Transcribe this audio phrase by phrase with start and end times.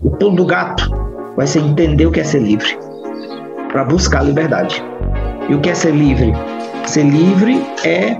[0.00, 0.90] O pulo do gato
[1.36, 2.76] vai ser entender o que é ser livre,
[3.70, 4.82] para buscar a liberdade.
[5.48, 6.32] E o que é ser livre?
[6.84, 8.18] Ser livre é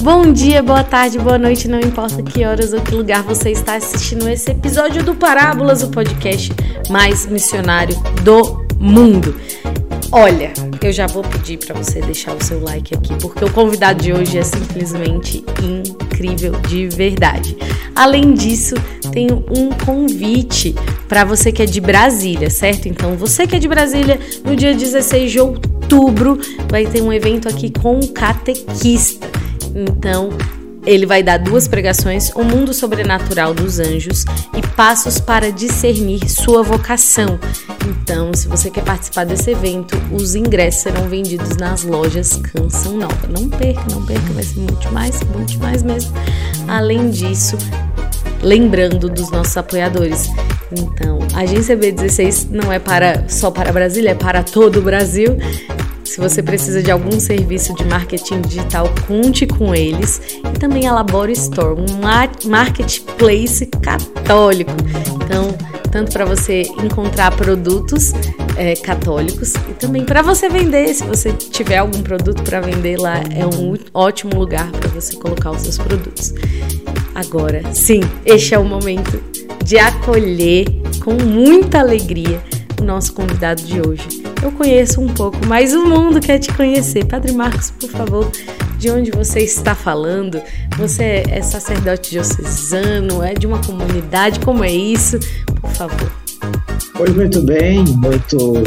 [0.00, 3.74] Bom dia, boa tarde, boa noite, não importa que horas ou que lugar você está
[3.74, 6.50] assistindo esse episódio do Parábolas, o podcast
[6.88, 9.34] mais missionário do mundo.
[10.12, 10.52] Olha,
[10.82, 14.12] eu já vou pedir para você deixar o seu like aqui, porque o convidado de
[14.12, 17.56] hoje é simplesmente incrível de verdade.
[17.94, 18.74] Além disso,
[19.12, 20.74] tenho um convite
[21.08, 22.88] para você que é de Brasília, certo?
[22.88, 27.48] Então, você que é de Brasília, no dia 16 de outubro, vai ter um evento
[27.48, 29.28] aqui com um catequista.
[29.74, 30.30] Então,
[30.86, 34.24] ele vai dar duas pregações: O Mundo Sobrenatural dos Anjos
[34.56, 37.38] e Passos para Discernir Sua Vocação.
[37.86, 43.26] Então, se você quer participar desse evento, os ingressos serão vendidos nas lojas Canção Nova.
[43.28, 46.12] Não perca, não perca, vai ser muito mais, muito mais mesmo.
[46.68, 47.56] Além disso,
[48.42, 50.28] lembrando dos nossos apoiadores.
[50.72, 55.36] Então, a agência B16 não é para só para Brasília, é para todo o Brasil.
[56.10, 60.20] Se você precisa de algum serviço de marketing digital, conte com eles.
[60.38, 64.72] E também a Labora Store, um marketplace católico.
[65.14, 65.56] Então,
[65.88, 68.10] tanto para você encontrar produtos
[68.56, 70.92] é, católicos e também para você vender.
[70.94, 75.52] Se você tiver algum produto para vender lá, é um ótimo lugar para você colocar
[75.52, 76.34] os seus produtos.
[77.14, 79.22] Agora, sim, este é o momento
[79.62, 80.66] de acolher
[81.04, 82.42] com muita alegria
[82.80, 87.04] o nosso convidado de hoje eu conheço um pouco, mas o mundo quer te conhecer.
[87.04, 88.30] Padre Marcos, por favor,
[88.78, 90.40] de onde você está falando?
[90.78, 93.22] Você é sacerdote diocesano?
[93.22, 94.40] É de uma comunidade?
[94.40, 95.18] Como é isso?
[95.60, 96.12] Por favor.
[96.94, 98.62] Pois muito bem, muito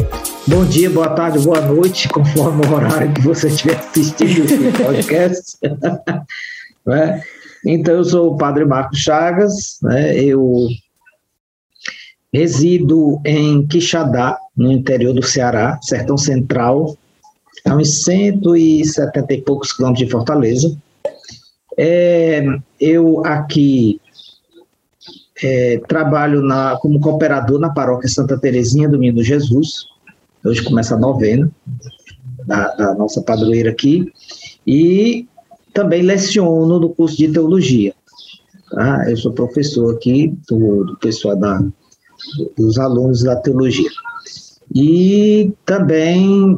[0.48, 5.58] bom dia, boa tarde, boa noite, conforme o horário que você estiver assistindo esse podcast.
[6.86, 7.24] né?
[7.66, 10.16] Então, eu sou o Padre Marcos Chagas, né?
[10.18, 10.68] eu
[12.34, 16.98] Resido em Quixadá, no interior do Ceará, sertão central,
[17.66, 20.78] a uns 170 e poucos quilômetros de Fortaleza.
[21.78, 22.44] É,
[22.80, 24.00] eu aqui
[25.42, 29.86] é, trabalho na, como cooperador na paróquia Santa Terezinha do Menino Jesus.
[30.46, 31.50] Hoje começa a novena
[32.46, 34.12] da, da nossa padroeira aqui.
[34.68, 35.28] E
[35.74, 37.94] também leciono no curso de teologia.
[38.70, 39.10] Tá?
[39.10, 41.64] Eu sou professor aqui do, do pessoal da
[42.58, 43.90] dos alunos da teologia.
[44.76, 46.58] E também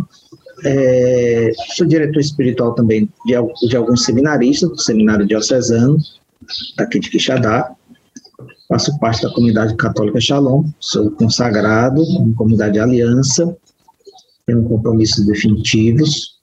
[0.63, 3.33] é, sou diretor espiritual também de,
[3.67, 5.97] de alguns seminaristas, do Seminário Diocesano,
[6.77, 7.71] daqui de Quixadá.
[8.67, 13.55] Faço parte da comunidade católica Shalom, sou consagrado na comunidade de aliança,
[14.45, 16.35] tenho compromissos definitivos.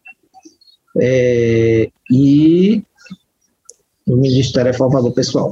[1.00, 2.84] É, e
[4.06, 5.50] o Ministério é Salvador Pessoal.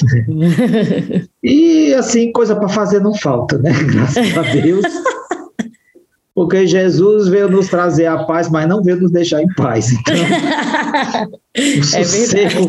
[1.42, 3.70] e assim, coisa para fazer não falta, né?
[3.84, 4.84] Graças a Deus.
[6.38, 9.90] Porque Jesus veio nos trazer a paz, mas não veio nos deixar em paz.
[9.90, 10.14] Então,
[11.34, 12.68] o, é sossego,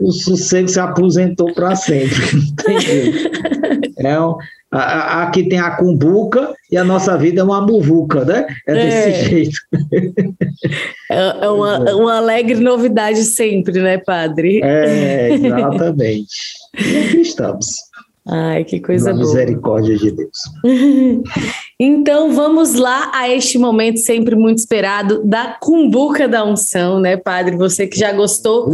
[0.00, 2.16] o sossego se aposentou para sempre.
[3.98, 4.34] É um,
[4.70, 8.46] aqui tem a cumbuca e a nossa vida é uma muvuca, né?
[8.66, 9.24] É desse é.
[9.24, 9.58] jeito.
[11.10, 14.62] É, é uma, uma alegre novidade sempre, né, padre?
[14.64, 16.34] É, exatamente.
[16.78, 17.66] E aqui estamos.
[18.26, 19.26] Ai, que coisa Na boa.
[19.26, 20.38] misericórdia de Deus.
[21.78, 27.56] então vamos lá a este momento sempre muito esperado da cumbuca da unção, né, padre?
[27.56, 28.72] Você que já gostou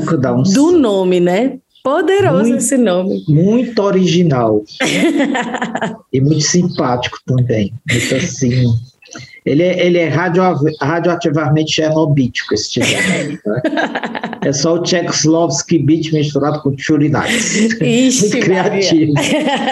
[0.54, 1.58] do nome, né?
[1.82, 3.24] Poderoso muito, esse nome.
[3.26, 4.62] Muito original.
[6.12, 7.72] e muito simpático também.
[7.90, 8.64] Muito assim.
[9.48, 10.42] Ele é, ele é radio,
[10.80, 12.86] radioativamente chernobítico, esse tipo.
[12.86, 13.38] Né?
[14.44, 17.58] É só o Tchaikovsky beat misturado com churinais.
[17.80, 19.12] Muito criativo.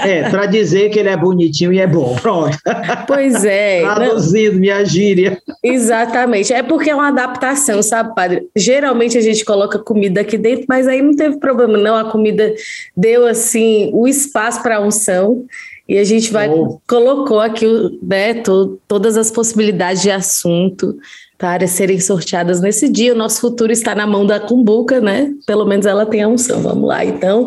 [0.04, 2.16] É, para dizer que ele é bonitinho e é bom.
[2.20, 2.58] Pronto.
[3.06, 3.80] Pois é.
[3.94, 4.60] Traduzindo não...
[4.60, 5.40] minha gíria.
[5.62, 6.52] Exatamente.
[6.52, 8.48] É porque é uma adaptação, sabe, padre?
[8.56, 11.94] Geralmente a gente coloca comida aqui dentro, mas aí não teve problema, não.
[11.94, 12.52] A comida
[12.96, 15.46] deu, assim, o espaço para a unção.
[15.88, 16.80] E a gente vai oh.
[16.86, 17.66] colocou aqui
[18.02, 20.98] né, to, todas as possibilidades de assunto
[21.38, 23.12] para serem sorteadas nesse dia.
[23.12, 25.30] O nosso futuro está na mão da Cumbuca, né?
[25.46, 26.60] Pelo menos ela tem a unção.
[26.60, 27.46] Vamos lá, então,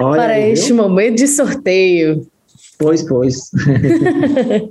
[0.00, 0.76] Olha para aí, este viu?
[0.76, 2.26] momento de sorteio.
[2.78, 3.50] Pois, pois.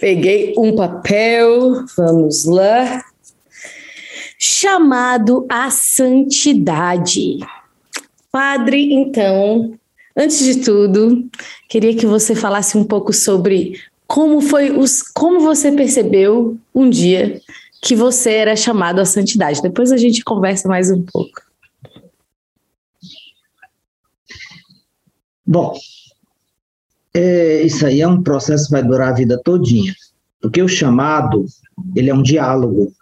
[0.00, 3.02] Peguei um papel, vamos lá.
[4.38, 7.38] Chamado à santidade.
[8.30, 9.72] Padre, então,
[10.16, 11.28] Antes de tudo,
[11.68, 17.40] queria que você falasse um pouco sobre como foi os, como você percebeu um dia
[17.82, 19.62] que você era chamado à santidade.
[19.62, 21.42] Depois a gente conversa mais um pouco.
[25.46, 25.74] Bom,
[27.14, 29.94] é, isso aí é um processo que vai durar a vida todinha.
[30.40, 31.46] Porque o chamado,
[31.94, 32.92] ele é um diálogo.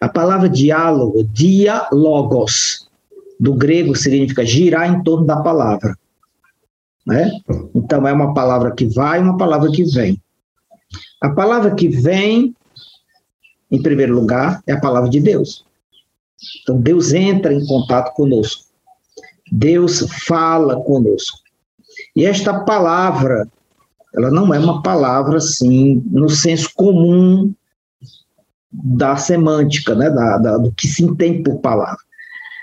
[0.00, 2.89] A palavra diálogo, diálogos,
[3.40, 5.96] do grego significa girar em torno da palavra.
[7.06, 7.30] Né?
[7.74, 10.20] Então, é uma palavra que vai e uma palavra que vem.
[11.22, 12.54] A palavra que vem,
[13.70, 15.64] em primeiro lugar, é a palavra de Deus.
[16.62, 18.64] Então, Deus entra em contato conosco.
[19.50, 21.38] Deus fala conosco.
[22.14, 23.48] E esta palavra,
[24.14, 27.54] ela não é uma palavra assim, no senso comum
[28.70, 32.09] da semântica, né, da, da, do que se entende por palavra.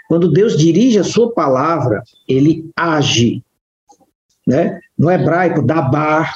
[0.08, 3.44] Quando Deus dirige a sua palavra, ele age.
[4.46, 4.80] Né?
[4.98, 6.34] No hebraico, dabar,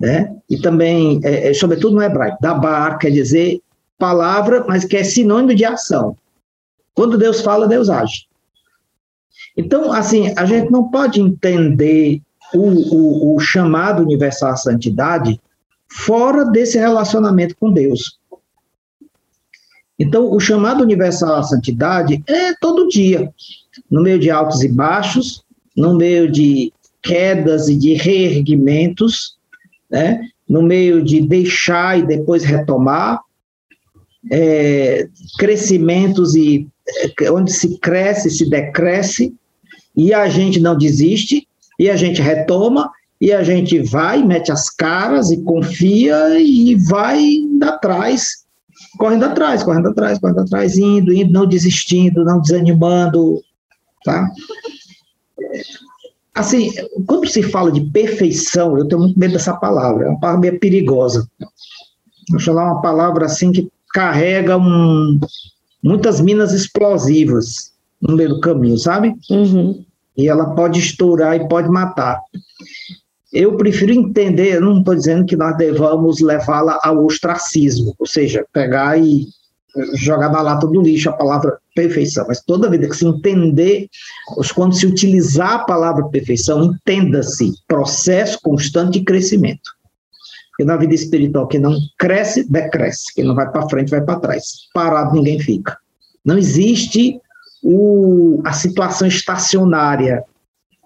[0.00, 0.34] né?
[0.48, 3.60] e também, é, é, sobretudo no hebraico, dabar quer dizer
[3.98, 6.16] palavra, mas que é sinônimo de ação.
[6.94, 8.26] Quando Deus fala, Deus age.
[9.56, 12.20] Então, assim, a gente não pode entender
[12.54, 15.40] o, o, o chamado universal à santidade
[15.88, 18.18] fora desse relacionamento com Deus.
[19.98, 23.32] Então, o chamado universal à santidade é todo dia,
[23.90, 25.42] no meio de altos e baixos,
[25.76, 26.72] no meio de
[27.02, 29.36] quedas e de reerguimentos,
[29.90, 30.28] né?
[30.48, 33.20] no meio de deixar e depois retomar,
[34.30, 35.08] é,
[35.38, 36.66] crescimentos e
[37.20, 39.34] é, onde se cresce, se decresce,
[39.96, 41.46] e a gente não desiste,
[41.78, 42.90] e a gente retoma,
[43.20, 47.22] e a gente vai, mete as caras e confia e vai
[47.62, 48.45] atrás,
[48.98, 53.40] correndo atrás, correndo atrás, correndo atrás, indo, indo, não desistindo, não desanimando,
[54.04, 54.28] tá?
[56.34, 56.70] Assim,
[57.06, 60.60] quando se fala de perfeição, eu tenho muito medo dessa palavra, é uma palavra meio
[60.60, 61.28] perigosa.
[62.30, 65.18] Vou falar uma palavra assim que carrega um,
[65.82, 69.14] muitas minas explosivas no meio do caminho, sabe?
[69.30, 69.84] Uhum
[70.16, 72.20] e ela pode estourar e pode matar.
[73.32, 78.98] Eu prefiro entender, não estou dizendo que nós devamos levá-la ao ostracismo, ou seja, pegar
[78.98, 79.26] e
[79.94, 83.88] jogar na lata do lixo a palavra perfeição, mas toda vida que se entender,
[84.54, 89.76] quando se utilizar a palavra perfeição, entenda-se processo constante de crescimento.
[90.50, 93.12] Porque na vida espiritual, quem não cresce, decresce.
[93.14, 94.44] Quem não vai para frente, vai para trás.
[94.72, 95.76] Parado, ninguém fica.
[96.24, 97.20] Não existe
[97.62, 100.24] o, a situação estacionária.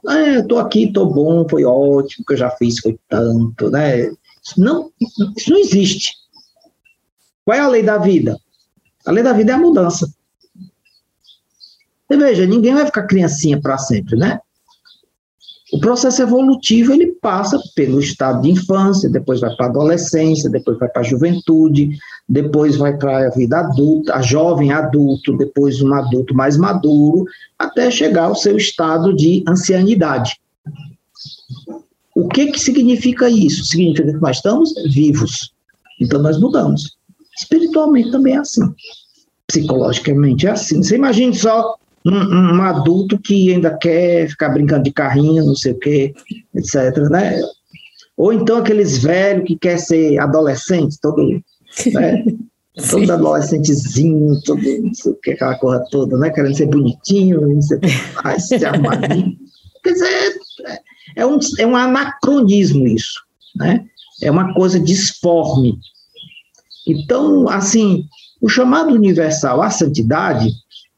[0.08, 4.06] É, estou aqui, estou bom, foi ótimo, que eu já fiz foi tanto, né?
[4.06, 4.90] Isso não,
[5.36, 6.12] isso não existe.
[7.44, 8.38] Qual é a lei da vida?
[9.06, 10.12] A lei da vida é a mudança.
[12.10, 14.40] E veja, ninguém vai ficar criancinha para sempre, né?
[15.72, 20.76] O processo evolutivo ele passa pelo estado de infância, depois vai para a adolescência, depois
[20.78, 21.96] vai para a juventude,
[22.30, 27.24] depois vai para a vida adulta, a jovem adulto, depois um adulto mais maduro,
[27.58, 30.38] até chegar ao seu estado de ancianidade.
[32.14, 33.64] O que, que significa isso?
[33.64, 35.52] Significa que nós estamos vivos.
[36.00, 36.96] Então nós mudamos.
[37.36, 38.62] Espiritualmente também é assim.
[39.48, 40.84] Psicologicamente é assim.
[40.84, 41.74] Você imagine só
[42.06, 46.14] um, um, adulto que ainda quer ficar brincando de carrinho, não sei o quê,
[46.54, 46.96] etc.
[47.10, 47.42] Né?
[48.16, 51.42] Ou então aqueles velhos que quer ser adolescente, todo,
[51.92, 52.24] né?
[52.90, 54.60] todo adolescentezinho, todo,
[55.28, 56.30] aquela coisa toda, né?
[56.30, 57.88] Querendo ser bonitinho, não sei o que,
[58.24, 59.36] ah, se armadinho.
[59.82, 60.38] Quer dizer,
[61.16, 63.20] é um, é um anacronismo isso,
[63.56, 63.84] né?
[64.22, 65.78] É uma coisa disforme.
[66.86, 68.04] Então, assim,
[68.40, 70.50] o chamado universal à santidade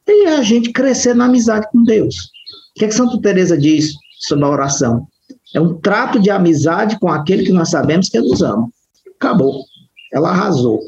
[0.06, 2.16] e a gente crescer na amizade com Deus.
[2.74, 5.06] O que, é que Santa Teresa diz sobre a oração?
[5.54, 8.68] É um trato de amizade com aquele que nós sabemos que nos ama.
[9.16, 9.64] Acabou.
[10.12, 10.80] Ela arrasou.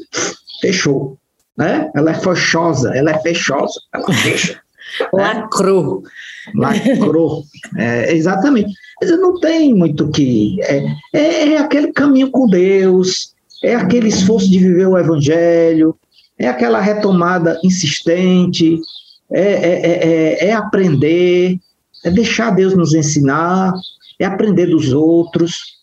[0.61, 1.17] Fechou.
[1.57, 1.89] Né?
[1.95, 4.53] Ela é fechosa, ela é fechosa, ela fecha.
[4.53, 4.59] né?
[5.13, 6.03] Lacrou.
[6.53, 7.43] Lacrou.
[7.77, 8.73] É, exatamente.
[9.01, 10.61] Mas não tem muito que.
[10.61, 15.97] É, é, é aquele caminho com Deus, é aquele esforço de viver o Evangelho,
[16.37, 18.79] é aquela retomada insistente,
[19.31, 21.57] é, é, é, é, aprender,
[22.03, 23.73] é deixar Deus nos ensinar,
[24.19, 25.75] é aprender dos outros,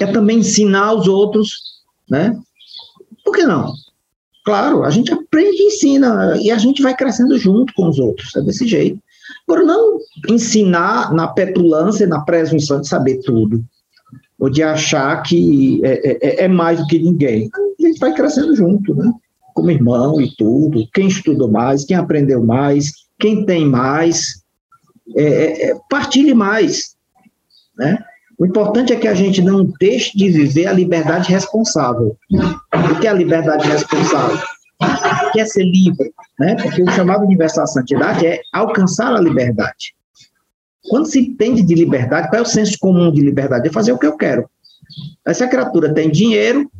[0.00, 1.77] é também ensinar os outros,
[2.10, 2.38] né?
[3.24, 3.72] Por que não?
[4.44, 8.34] Claro, a gente aprende e ensina, e a gente vai crescendo junto com os outros,
[8.34, 8.98] é desse jeito.
[9.46, 9.98] Por não
[10.30, 13.62] ensinar na petulância, na presunção de saber tudo,
[14.38, 17.50] ou de achar que é, é, é mais do que ninguém.
[17.78, 19.12] A gente vai crescendo junto, né?
[19.58, 24.44] como irmão e tudo, quem estudou mais, quem aprendeu mais, quem tem mais,
[25.16, 26.96] é, é, é, partilhe mais.
[27.76, 27.98] Né?
[28.38, 32.16] O importante é que a gente não deixe de viver a liberdade responsável.
[32.30, 34.38] O que é a liberdade responsável?
[35.32, 36.54] Que é ser livre, né?
[36.54, 39.92] Porque o chamado universal à santidade é alcançar a liberdade.
[40.88, 43.68] Quando se entende de liberdade, qual é o senso comum de liberdade?
[43.68, 44.48] É fazer o que eu quero.
[45.26, 46.70] Essa criatura tem dinheiro,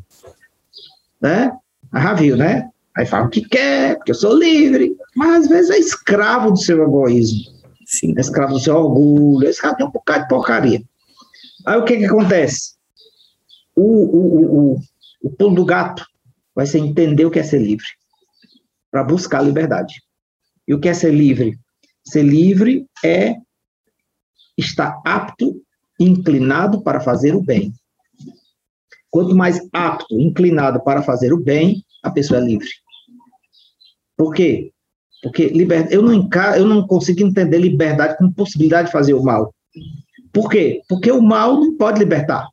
[1.21, 1.51] né?
[1.91, 2.69] Ah, viu, né?
[2.97, 6.59] Aí fala o que quer, porque eu sou livre, mas às vezes é escravo do
[6.59, 7.53] seu egoísmo.
[7.85, 8.15] Sim.
[8.17, 10.83] É escravo do seu orgulho, é escravo de um bocado de porcaria.
[11.69, 12.73] Aí o que que acontece?
[13.77, 14.81] O, o, o,
[15.23, 16.03] o, pulo do gato
[16.55, 17.85] vai ser entender o que é ser livre,
[18.91, 20.03] para buscar a liberdade.
[20.67, 21.59] E o que é ser livre?
[22.03, 23.35] Ser livre é
[24.57, 25.61] estar apto,
[26.01, 27.71] inclinado para fazer o bem.
[29.11, 32.69] Quanto mais apto, inclinado para fazer o bem, a pessoa é livre.
[34.17, 34.73] Por quê?
[35.23, 35.87] Porque liber...
[35.91, 36.59] eu, não encar...
[36.59, 39.55] eu não consigo entender liberdade como possibilidade de fazer o mal.
[40.39, 40.83] Por quê?
[40.89, 42.47] Porque o mal não pode libertar.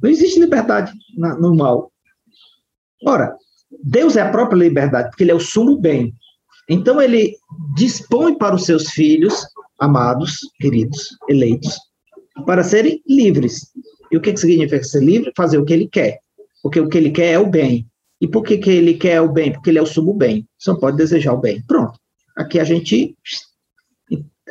[0.00, 1.90] Não existe liberdade no mal.
[3.04, 3.36] Ora,
[3.82, 6.14] Deus é a própria liberdade, porque ele é o sumo bem.
[6.68, 7.36] Então ele
[7.74, 9.44] dispõe para os seus filhos,
[9.80, 11.76] amados, queridos, eleitos,
[12.46, 13.72] para serem livres.
[14.12, 15.32] E o que, que significa ser livre?
[15.36, 16.20] Fazer o que ele quer.
[16.62, 17.84] Porque o que ele quer é o bem.
[18.20, 19.52] E por que, que ele quer o bem?
[19.52, 20.46] Porque ele é o sumo bem.
[20.56, 21.60] Só pode desejar o bem.
[21.66, 21.98] Pronto.
[22.36, 23.16] Aqui a gente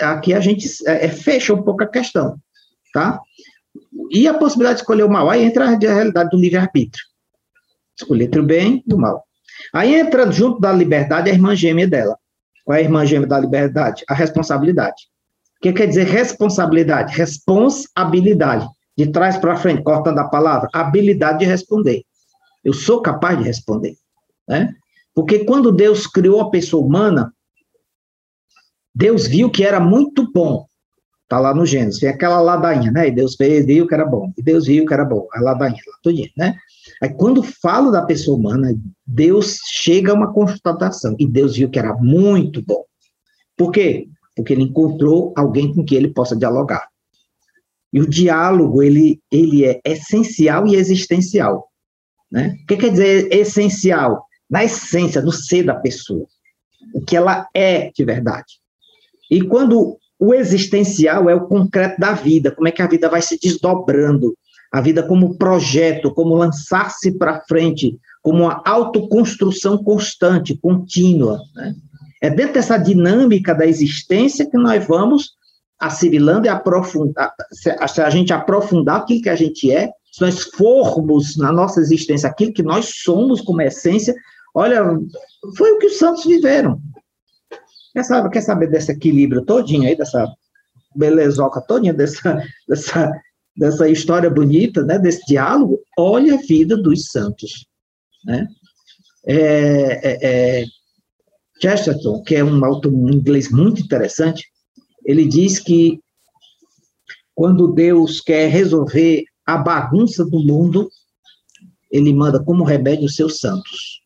[0.01, 2.38] aqui a gente é, é, fecha um pouco a questão,
[2.93, 3.20] tá?
[4.12, 7.03] E a possibilidade de escolher o mal, aí entra a realidade do livre-arbítrio.
[7.98, 9.24] Escolher entre o bem e o mal.
[9.74, 12.17] Aí entra junto da liberdade a irmã gêmea dela.
[12.65, 14.03] Qual é a irmã gêmea da liberdade?
[14.10, 15.10] A responsabilidade.
[15.58, 17.15] O que quer dizer responsabilidade?
[17.15, 18.67] Responsabilidade.
[18.98, 22.03] De trás para frente, cortando a palavra, habilidade de responder.
[22.63, 23.96] Eu sou capaz de responder.
[24.48, 24.74] Né?
[25.13, 27.34] Porque quando Deus criou a pessoa humana,
[28.93, 30.65] Deus viu que era muito bom.
[31.24, 33.07] Está lá no Gênesis, tem aquela ladainha, né?
[33.07, 34.33] E Deus fez, viu que era bom.
[34.38, 35.27] E Deus viu que era bom.
[35.31, 36.57] A ladainha, lá, tudinho, né?
[37.01, 38.75] Aí quando falo da pessoa humana,
[39.07, 41.15] Deus chega a uma constatação.
[41.17, 42.83] E Deus viu que era muito bom.
[43.55, 44.10] Por quê?
[44.36, 46.86] Porque ele encontrou alguém com quem ele possa dialogar.
[47.93, 51.69] E o diálogo, ele, ele é essencial e existencial.
[52.31, 52.57] Né?
[52.63, 54.25] O que quer dizer essencial?
[54.50, 56.25] Na essência, no ser da pessoa.
[56.93, 58.61] O que ela é de verdade.
[59.31, 63.21] E quando o existencial é o concreto da vida, como é que a vida vai
[63.21, 64.35] se desdobrando,
[64.71, 71.39] a vida como projeto, como lançar-se para frente, como uma autoconstrução constante, contínua.
[71.55, 71.73] Né?
[72.21, 75.31] É dentro dessa dinâmica da existência que nós vamos
[75.79, 77.71] assimilando e aprofundar, se
[78.01, 82.53] a gente aprofundar aquilo que a gente é, se nós formos na nossa existência aquilo
[82.53, 84.13] que nós somos como essência,
[84.53, 84.83] olha,
[85.57, 86.79] foi o que os santos viveram.
[87.93, 90.25] Quer saber, quer saber desse equilíbrio todinho aí, dessa
[90.95, 93.12] belezoca todinha, dessa, dessa,
[93.55, 95.79] dessa história bonita, né, desse diálogo?
[95.98, 97.65] Olha a vida dos santos.
[98.25, 98.48] Né?
[99.25, 100.65] É, é, é,
[101.62, 104.45] Chesterton, que é um autor inglês muito interessante,
[105.05, 106.00] ele diz que
[107.36, 110.89] quando Deus quer resolver a bagunça do mundo,
[111.89, 114.01] ele manda como remédio os seus santos.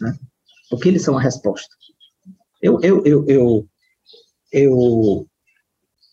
[0.00, 0.14] Né?
[0.68, 1.74] Porque eles são a resposta.
[2.62, 3.66] Eu, eu, eu, eu,
[4.52, 5.26] eu,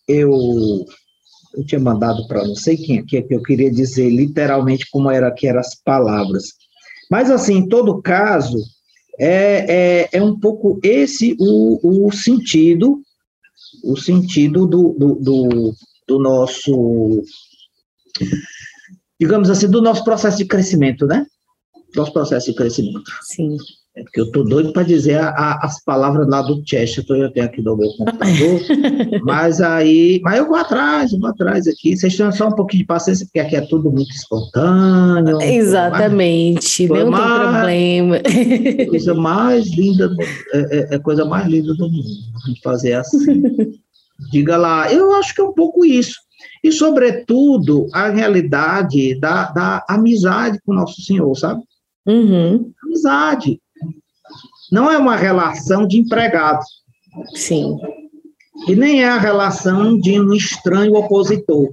[0.08, 0.86] eu,
[1.54, 5.30] eu tinha mandado para não sei quem aqui, que eu queria dizer literalmente como era
[5.30, 6.54] que eram as palavras.
[7.10, 8.58] Mas, assim, em todo caso,
[9.18, 13.00] é, é, é um pouco esse o, o sentido,
[13.84, 15.74] o sentido do, do, do,
[16.08, 17.22] do nosso
[19.20, 21.26] digamos assim, do nosso processo de crescimento, né?
[21.94, 23.10] Nosso processo de crescimento.
[23.22, 23.56] Sim.
[23.96, 27.32] É porque eu estou doido para dizer a, a, as palavras lá do Chester, eu
[27.32, 28.60] tenho aqui no meu computador,
[29.24, 32.84] mas aí, mas eu vou atrás, eu vou atrás aqui, vocês têm só um pouquinho
[32.84, 35.42] de paciência, porque aqui é tudo muito espontâneo.
[35.42, 38.86] Exatamente, mais, não mais, tem problema.
[38.90, 40.14] Coisa mais linda,
[40.52, 42.06] é, é, é coisa mais linda do mundo,
[42.62, 43.42] fazer assim.
[44.30, 46.14] Diga lá, eu acho que é um pouco isso.
[46.62, 51.62] E, sobretudo, a realidade da, da amizade com o Nosso Senhor, sabe?
[52.06, 52.72] Uhum.
[52.84, 53.58] Amizade.
[54.70, 56.62] Não é uma relação de empregado.
[57.34, 57.76] Sim.
[58.68, 61.72] E nem é a relação de um estranho opositor.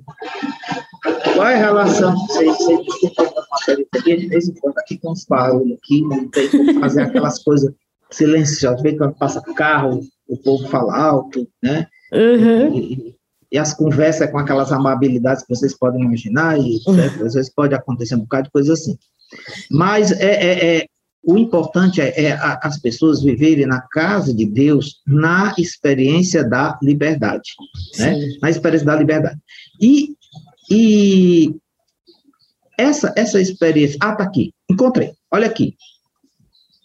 [1.33, 2.15] Qual é a relação?
[2.27, 6.27] Vocês, vocês desculpem a periferia, de vez em quando aqui com os barulhos aqui, não
[6.29, 7.73] tem como fazer aquelas coisas
[8.11, 8.81] silenciosas.
[8.81, 11.87] Vê quando passa carro, o povo fala alto, né?
[12.13, 12.73] Uhum.
[12.77, 13.15] E,
[13.51, 17.25] e as conversas com aquelas amabilidades que vocês podem imaginar, e certo?
[17.25, 18.97] às vezes pode acontecer um bocado de coisa assim.
[19.69, 20.85] Mas é, é, é
[21.23, 26.77] o importante é, é a, as pessoas viverem na casa de Deus na experiência da
[26.81, 27.51] liberdade,
[27.97, 28.17] né?
[28.41, 29.39] na experiência da liberdade.
[29.81, 30.15] E,
[30.69, 31.55] e
[32.77, 35.75] essa, essa experiência, ah, tá aqui, encontrei, olha aqui.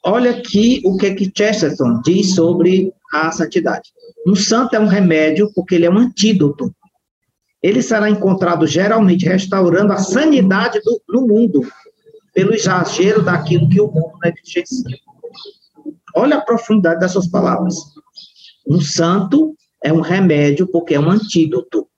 [0.05, 3.91] olha aqui o que que Chesterton diz sobre a santidade.
[4.27, 6.75] Um santo é um remédio porque ele é um antídoto.
[7.63, 11.61] Ele será encontrado geralmente restaurando a sanidade do, no mundo,
[12.33, 14.99] pelo exagero daquilo que o mundo negligencia.
[16.15, 17.75] Olha a profundidade dessas palavras.
[18.67, 21.89] Um santo é um remédio porque é um antídoto.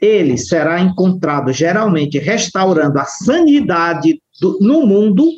[0.00, 5.30] Ele será encontrado geralmente restaurando a sanidade do, no mundo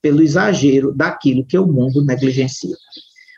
[0.00, 2.76] pelo exagero daquilo que o mundo negligencia.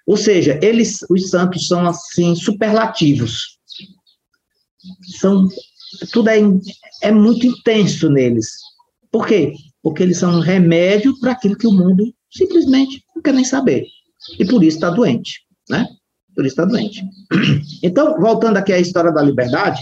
[0.07, 3.59] Ou seja, eles, os santos são assim superlativos.
[5.19, 5.49] São
[6.13, 6.41] tudo é,
[7.03, 8.49] é muito intenso neles.
[9.11, 9.53] Por quê?
[9.87, 13.85] Porque eles são um remédio para aquilo que o mundo simplesmente não quer nem saber.
[14.37, 15.87] E por isso está doente, né?
[16.35, 17.05] Por isso está doente.
[17.85, 19.81] Então, voltando aqui à história da liberdade,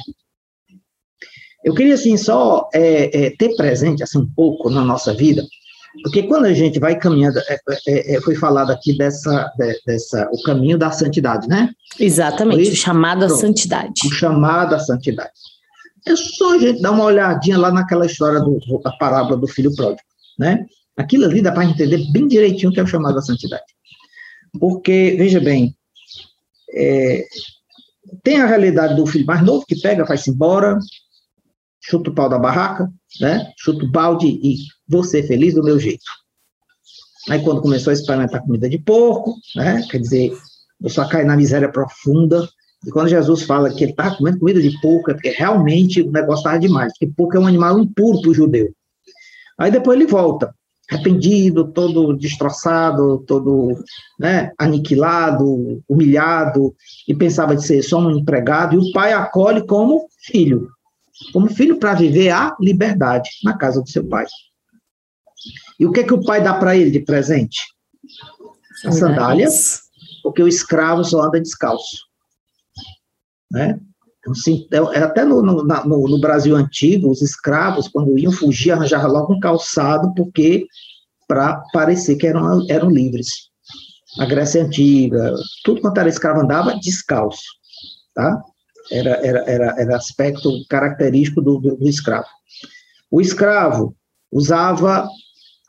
[1.65, 5.43] eu queria, assim, só é, é, ter presente, assim, um pouco na nossa vida,
[6.03, 7.59] porque quando a gente vai caminhando, é,
[7.89, 11.71] é, é foi falado aqui dessa, de, dessa, o caminho da santidade, né?
[11.99, 14.03] Exatamente, o chamado à santidade.
[14.05, 15.33] O chamado à santidade.
[16.07, 19.75] É só a gente dar uma olhadinha lá naquela história do, da parábola do filho
[19.75, 20.07] pródigo,
[20.39, 20.67] né?
[20.97, 23.65] Aquilo ali dá para entender bem direitinho o que é o chamado à santidade.
[24.61, 25.75] Porque, veja bem,
[26.73, 27.25] é,
[28.23, 30.79] tem a realidade do filho mais novo que pega, vai-se embora,
[31.81, 33.53] chuta o pau da barraca, né?
[33.57, 34.57] Chuta o balde e
[34.89, 36.05] vou ser feliz do meu jeito.
[37.29, 39.83] Aí quando começou a experimentar comida de porco, né?
[39.91, 40.33] Quer dizer,
[40.83, 42.49] eu só caí na miséria profunda.
[42.87, 46.11] E quando Jesus fala que ele estava comendo comida de porco, é porque realmente o
[46.11, 48.73] negócio estava demais, porque porco é um animal impuro para o judeu.
[49.59, 50.55] Aí depois ele volta,
[50.91, 53.79] arrependido, todo destroçado, todo
[54.19, 56.75] né, aniquilado, humilhado,
[57.09, 60.69] e pensava de ser só um empregado, e o pai acolhe como filho
[61.33, 64.27] como filho para viver a liberdade na casa do seu pai.
[65.79, 67.63] E o que é que o pai dá para ele de presente?
[68.85, 69.83] As sandálias,
[70.23, 72.04] porque o escravo só anda descalço.
[73.55, 73.79] Né?
[74.49, 79.35] Então, é, até no, no, no, Brasil antigo, os escravos, quando iam fugir, arranjavam logo
[79.35, 80.67] um calçado, porque
[81.29, 83.29] para parecer que eram, eram livres.
[84.19, 87.43] A Grécia Antiga, tudo quanto era escravo andava descalço.
[88.15, 88.43] Tá?
[88.91, 92.27] era, era, era, era aspecto característico do, do, do escravo.
[93.11, 93.97] O escravo
[94.31, 95.09] usava,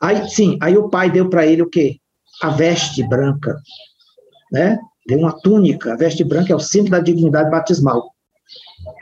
[0.00, 1.98] aí sim, aí o pai deu para ele o quê?
[2.42, 3.56] A veste branca,
[4.52, 4.78] né?
[5.06, 8.10] Deu uma túnica, a veste branca é o símbolo da dignidade batismal,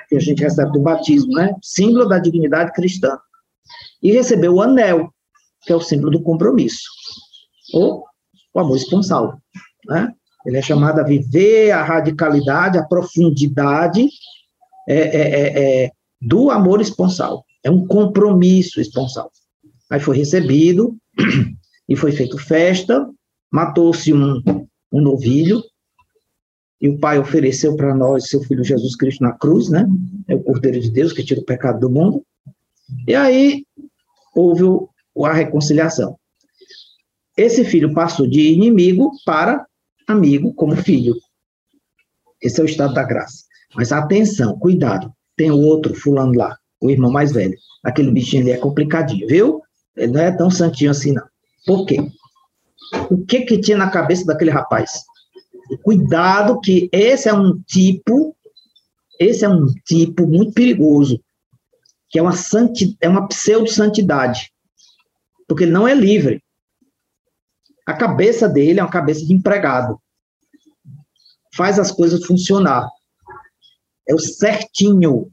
[0.09, 1.55] que a gente recebe do batismo, né?
[1.63, 3.19] Símbolo da dignidade cristã.
[4.03, 5.11] E recebeu o anel,
[5.63, 6.85] que é o símbolo do compromisso,
[7.73, 8.05] ou
[8.53, 9.39] o amor esponsal,
[9.87, 10.13] né?
[10.45, 14.07] Ele é chamado a viver a radicalidade, a profundidade
[14.87, 15.91] é, é, é, é,
[16.21, 17.45] do amor esponsal.
[17.63, 19.31] É um compromisso esponsal.
[19.91, 20.97] Aí foi recebido
[21.89, 23.09] e foi feito festa,
[23.51, 24.43] matou-se um,
[24.93, 25.63] um novilho,
[26.81, 29.87] e o Pai ofereceu para nós seu Filho Jesus Cristo na cruz, né?
[30.29, 32.25] É o Cordeiro de Deus que tira o pecado do mundo.
[33.07, 33.65] E aí
[34.35, 34.63] houve
[35.25, 36.19] a reconciliação.
[37.37, 39.67] Esse filho passou de inimigo para
[40.07, 41.15] amigo como filho.
[42.41, 43.45] Esse é o estado da graça.
[43.75, 45.13] Mas atenção, cuidado.
[45.37, 47.57] Tem o outro fulano lá, o irmão mais velho.
[47.83, 49.63] Aquele bichinho ali é complicadinho, viu?
[49.97, 51.25] Ele não é tão santinho assim, não.
[51.67, 51.99] Por quê?
[53.11, 55.03] O que que tinha na cabeça daquele rapaz?
[55.83, 58.37] Cuidado que esse é um tipo,
[59.19, 61.21] esse é um tipo muito perigoso,
[62.09, 64.53] que é uma, santi, é uma pseudo-santidade,
[65.49, 66.43] porque ele não é livre.
[67.87, 70.01] A cabeça dele é uma cabeça de empregado.
[71.55, 72.89] Faz as coisas funcionar.
[74.09, 75.31] É o certinho,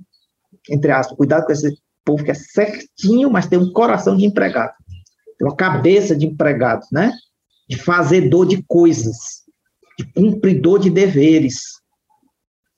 [0.70, 1.18] entre aspas.
[1.18, 4.74] Cuidado com esse povo que é certinho, mas tem um coração de empregado.
[5.38, 7.12] Tem uma cabeça de empregado, né?
[7.70, 9.44] De fazedor de coisas,
[9.98, 11.62] de cumpridor de deveres,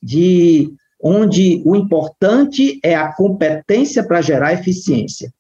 [0.02, 5.34] de onde o importante é a competência para gerar eficiência.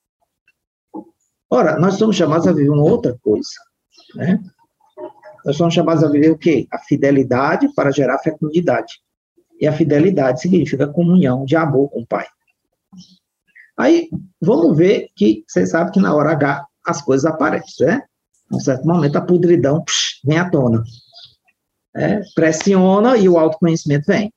[1.50, 3.50] Ora, nós somos chamados a viver uma outra coisa.
[4.16, 4.40] Né?
[5.46, 6.68] Nós somos chamados a viver o quê?
[6.72, 9.02] A fidelidade para gerar fecundidade.
[9.60, 12.26] E a fidelidade significa comunhão de amor com o Pai.
[13.78, 14.10] Aí,
[14.42, 18.04] vamos ver que você sabe que na hora H as coisas aparecem, né?
[18.52, 20.84] Em um certo momento a podridão psh, vem à tona.
[21.96, 24.34] É, pressiona e o autoconhecimento vem.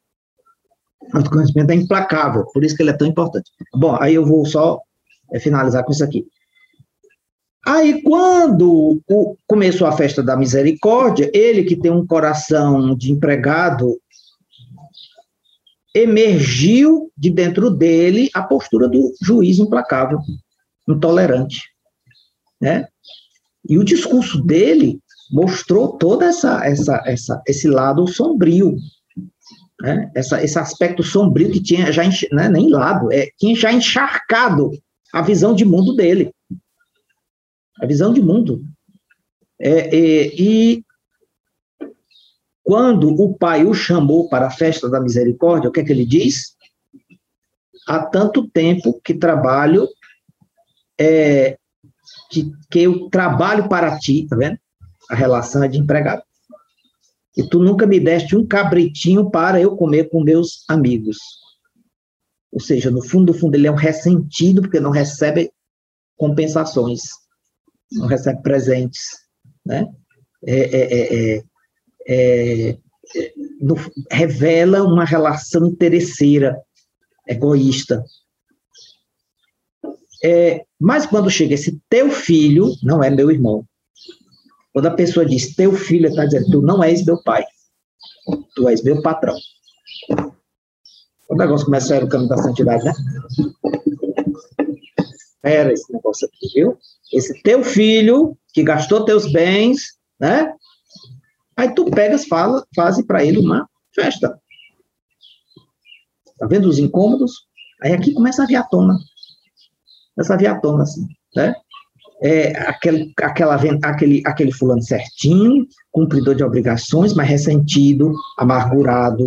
[1.13, 3.51] O autoconhecimento é implacável, por isso que ele é tão importante.
[3.75, 4.81] Bom, aí eu vou só
[5.33, 6.27] é, finalizar com isso aqui.
[7.67, 14.01] Aí, quando o, começou a festa da misericórdia, ele que tem um coração de empregado,
[15.93, 20.21] emergiu de dentro dele a postura do juiz implacável,
[20.89, 21.63] intolerante.
[22.61, 22.87] Né?
[23.69, 28.77] E o discurso dele mostrou todo essa, essa, essa, esse lado sombrio,
[29.81, 30.11] né?
[30.15, 34.71] essa, esse aspecto sombrio que tinha já, né, nem lado, é, tinha já encharcado
[35.13, 36.33] a visão de mundo dele.
[37.81, 38.63] A visão de mundo.
[39.59, 40.85] É, é, e
[42.63, 46.05] quando o pai o chamou para a festa da misericórdia, o que é que ele
[46.05, 46.57] diz?
[47.87, 49.89] Há tanto tempo que trabalho,
[50.99, 51.57] é,
[52.31, 54.59] que, que eu trabalho para ti, tá vendo?
[55.11, 56.23] A relação é de empregado.
[57.37, 61.19] E tu nunca me deste um cabritinho para eu comer com meus amigos.
[62.51, 65.51] Ou seja, no fundo, do fundo, ele é um ressentido porque não recebe
[66.17, 67.03] compensações,
[67.93, 69.03] não recebe presentes,
[69.65, 69.87] né?
[70.47, 71.43] É, é, é,
[72.09, 72.79] é,
[73.61, 73.75] no,
[74.11, 76.57] revela uma relação interesseira,
[77.29, 78.03] egoísta.
[80.25, 83.67] É, mas quando chega esse teu filho, não é meu irmão.
[84.77, 87.43] Quando a pessoa diz teu filho, está dizendo, tu não és meu pai,
[88.55, 89.35] tu és meu patrão.
[91.31, 92.93] O negócio começa a ir no caminho da santidade, né?
[95.43, 96.79] Era esse negócio aqui, viu?
[97.11, 100.53] Esse teu filho, que gastou teus bens, né?
[101.57, 104.39] Aí tu pegas, fala, faz para ele uma festa.
[106.39, 107.47] Tá vendo os incômodos?
[107.83, 108.95] Aí aqui começa a vir à tona.
[110.15, 111.55] Começa a vir à tona, assim, né?
[112.23, 119.27] É aquele, aquela, aquele, aquele fulano certinho, cumpridor de obrigações, mas ressentido, amargurado,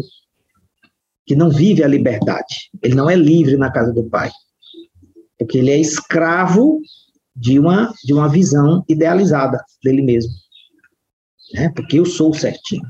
[1.25, 2.69] que não vive a liberdade.
[2.81, 4.31] Ele não é livre na casa do pai.
[5.37, 6.81] Porque ele é escravo
[7.35, 10.33] de uma, de uma visão idealizada dele mesmo
[11.53, 11.71] né?
[11.75, 12.83] Porque eu sou certinho.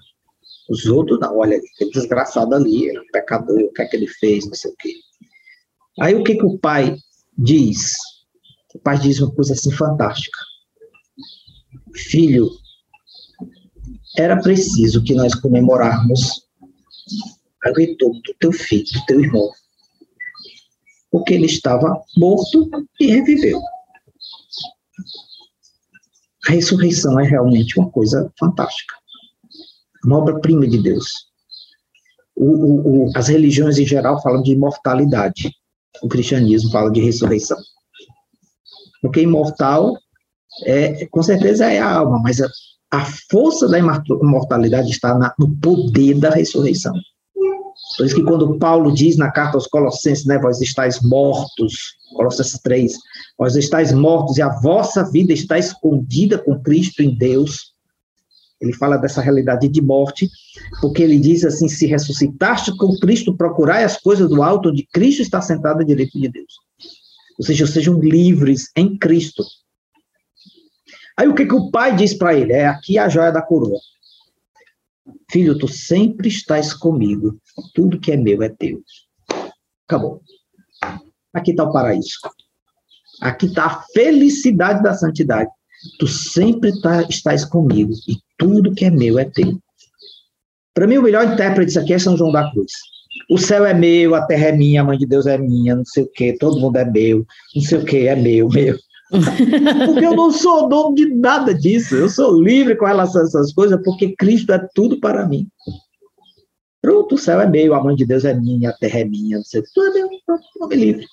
[0.69, 4.07] Os outros não, olha, aquele desgraçado ali, era um pecador, o que é que ele
[4.07, 4.93] fez, não sei o quê.
[5.99, 6.95] Aí o que que o pai
[7.37, 7.95] diz?
[8.73, 10.39] O pai diz uma coisa assim fantástica.
[11.95, 12.49] Filho,
[14.17, 16.47] era preciso que nós comemorarmos
[17.65, 19.51] o retorno do teu filho, do teu irmão.
[21.11, 23.59] Porque ele estava morto e reviveu
[26.49, 28.95] a ressurreição é realmente uma coisa fantástica.
[30.03, 31.05] Uma obra-prima de Deus.
[32.35, 35.53] O, o, o, as religiões em geral falam de imortalidade.
[36.01, 37.57] O cristianismo fala de ressurreição.
[39.01, 39.97] Porque imortal,
[40.65, 42.47] é, com certeza, é a alma, mas a,
[42.91, 46.93] a força da imortalidade está na, no poder da ressurreição.
[47.97, 52.59] Por isso que quando Paulo diz na carta aos Colossenses, né, vós estáis mortos, Colossenses
[52.61, 52.93] 3,
[53.37, 57.73] vós estáis mortos e a vossa vida está escondida com Cristo em Deus.
[58.61, 60.29] Ele fala dessa realidade de morte,
[60.81, 65.21] porque ele diz assim: se ressuscitaste com Cristo, procurai as coisas do alto, onde Cristo
[65.21, 66.68] está sentado à direita de Deus.
[67.39, 69.45] Ou seja, sejam livres em Cristo.
[71.17, 72.51] Aí o que, que o pai diz para ele?
[72.51, 73.79] É aqui a joia da coroa.
[75.31, 77.39] Filho, tu sempre estás comigo.
[77.73, 78.83] Tudo que é meu é teu.
[79.87, 80.21] Acabou.
[81.33, 82.19] Aqui está o paraíso.
[83.21, 85.49] Aqui está a felicidade da santidade.
[85.97, 89.57] Tu sempre tá, estás comigo e tudo que é meu é teu.
[90.73, 92.71] Para mim, o melhor intérprete disso aqui é São João da Cruz.
[93.29, 95.85] O céu é meu, a terra é minha, a mãe de Deus é minha, não
[95.85, 98.75] sei o quê, todo mundo é meu, não sei o quê, é meu, meu.
[99.85, 101.95] porque eu não sou dono de nada disso.
[101.95, 105.47] Eu sou livre com relação a essas coisas, porque Cristo é tudo para mim.
[106.81, 109.37] Pronto, o céu é meu, a mãe de Deus é minha, a terra é minha,
[109.37, 111.05] não sei, tudo é meu, pronto, nome livre.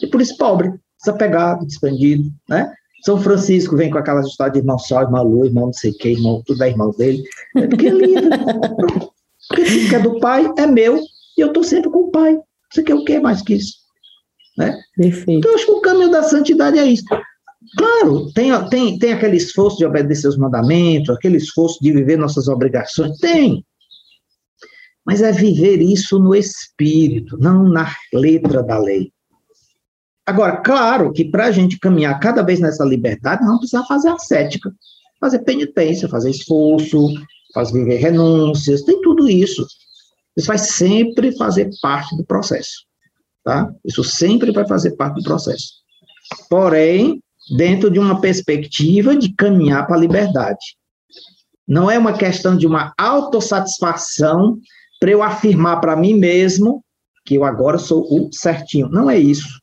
[0.00, 2.72] E por isso pobre, desapegado, desprendido, né?
[3.04, 5.94] São Francisco vem com aquelas histórias de irmão sol, irmão lua, irmão não sei o
[5.98, 7.24] que, irmão, tudo é irmão dele.
[7.56, 8.28] É porque é livre.
[9.48, 11.00] porque tudo que é do pai é meu,
[11.36, 12.38] e eu estou sempre com o pai.
[12.72, 13.74] Você quer o que mais que isso?
[14.56, 14.78] Né?
[14.96, 15.38] Perfeito.
[15.38, 17.04] Então, eu acho que o caminho da santidade é isso.
[17.76, 22.48] Claro, tem, tem, tem aquele esforço de obedecer os mandamentos, aquele esforço de viver nossas
[22.48, 23.64] obrigações, tem.
[25.04, 29.12] Mas é viver isso no espírito, não na letra da lei.
[30.26, 34.72] Agora, claro que para a gente caminhar cada vez nessa liberdade, não precisa fazer ascética,
[35.20, 37.08] fazer penitência, fazer esforço,
[37.52, 39.66] fazer viver renúncias, tem tudo isso.
[40.36, 42.86] Isso vai sempre fazer parte do processo.
[43.44, 43.72] Tá?
[43.84, 45.82] Isso sempre vai fazer parte do processo.
[46.48, 47.20] Porém,
[47.56, 50.76] dentro de uma perspectiva de caminhar para a liberdade.
[51.66, 54.58] Não é uma questão de uma autossatisfação
[55.00, 56.84] para eu afirmar para mim mesmo
[57.24, 58.88] que eu agora sou o certinho.
[58.88, 59.60] Não é isso.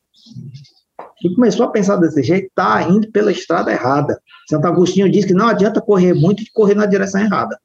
[1.23, 4.19] E começou a pensar desse jeito, está indo pela estrada errada.
[4.49, 7.59] Santo Agostinho diz que não adianta correr muito e correr na direção errada.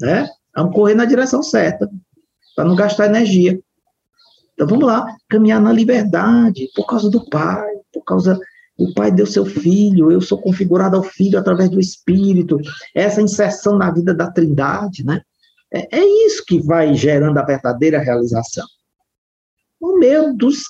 [0.00, 0.28] Né?
[0.56, 1.90] Vamos correr na direção certa,
[2.54, 3.60] para não gastar energia.
[4.54, 8.38] Então vamos lá, caminhar na liberdade, por causa do Pai, por causa
[8.76, 12.58] O Pai deu seu Filho, eu sou configurado ao Filho através do Espírito.
[12.94, 15.22] Essa inserção na vida da Trindade, né?
[15.72, 18.66] É, é isso que vai gerando a verdadeira realização.
[19.80, 20.62] No meio dos,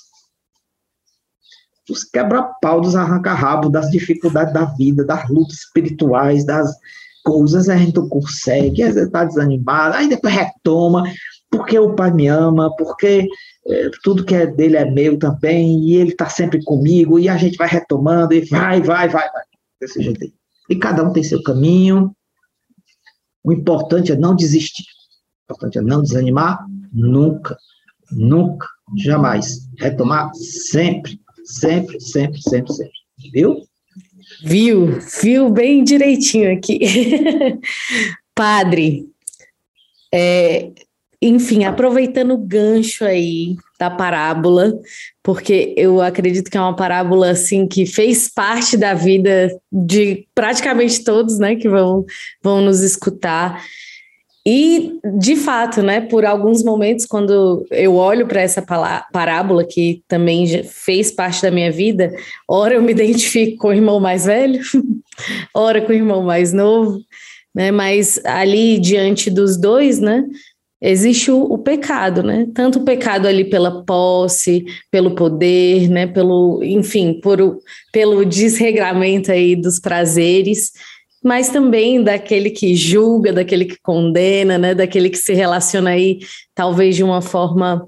[1.86, 6.74] dos quebra-pau, dos arranca-rabo, das dificuldades da vida, das lutas espirituais, das
[7.24, 11.02] coisas, a gente não consegue, às vezes está desanimado, aí depois retoma,
[11.50, 13.26] porque o pai me ama, porque
[13.66, 17.36] é, tudo que é dele é meu também, e ele está sempre comigo, e a
[17.36, 19.42] gente vai retomando, e vai, vai, vai, vai,
[19.80, 20.32] desse jeito aí.
[20.68, 22.14] E cada um tem seu caminho,
[23.42, 27.56] o importante é não desistir, o importante é não desanimar, nunca,
[28.12, 32.92] nunca, jamais, retomar sempre, sempre, sempre, sempre, sempre,
[33.32, 33.62] viu?
[34.42, 36.80] Viu, viu bem direitinho aqui.
[38.34, 39.06] Padre,
[40.12, 40.70] é,
[41.20, 44.72] enfim, aproveitando o gancho aí da parábola,
[45.22, 51.02] porque eu acredito que é uma parábola assim que fez parte da vida de praticamente
[51.02, 52.04] todos, né, que vão,
[52.42, 53.64] vão nos escutar.
[54.46, 58.62] E, de fato, né, por alguns momentos, quando eu olho para essa
[59.10, 62.14] parábola, que também fez parte da minha vida,
[62.46, 64.60] ora eu me identifico com o irmão mais velho,
[65.54, 67.00] ora com o irmão mais novo,
[67.54, 70.24] né, mas ali diante dos dois, né,
[70.82, 72.46] existe o, o, pecado, né?
[72.54, 76.06] Tanto o pecado ali pela posse, pelo poder, né?
[76.06, 77.58] Pelo, enfim, por,
[77.90, 80.72] pelo desregramento aí dos prazeres,
[81.24, 84.74] mas também daquele que julga, daquele que condena, né?
[84.74, 86.20] Daquele que se relaciona aí,
[86.54, 87.86] talvez de uma forma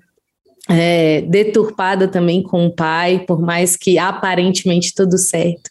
[0.70, 5.70] é, deturpada também com o pai, por mais que aparentemente tudo certo.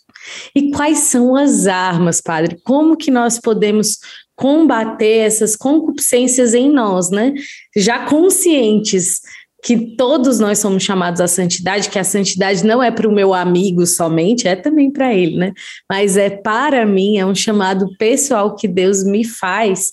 [0.56, 2.58] E quais são as armas, padre?
[2.64, 3.98] Como que nós podemos
[4.36, 7.34] combater essas concupiscências em nós, né?
[7.76, 9.22] Já conscientes
[9.66, 13.34] que todos nós somos chamados à santidade, que a santidade não é para o meu
[13.34, 15.54] amigo somente, é também para ele, né?
[15.90, 19.92] Mas é para mim, é um chamado pessoal que Deus me faz.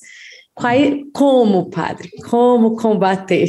[1.14, 2.11] Como, padre?
[2.28, 3.48] Como combater?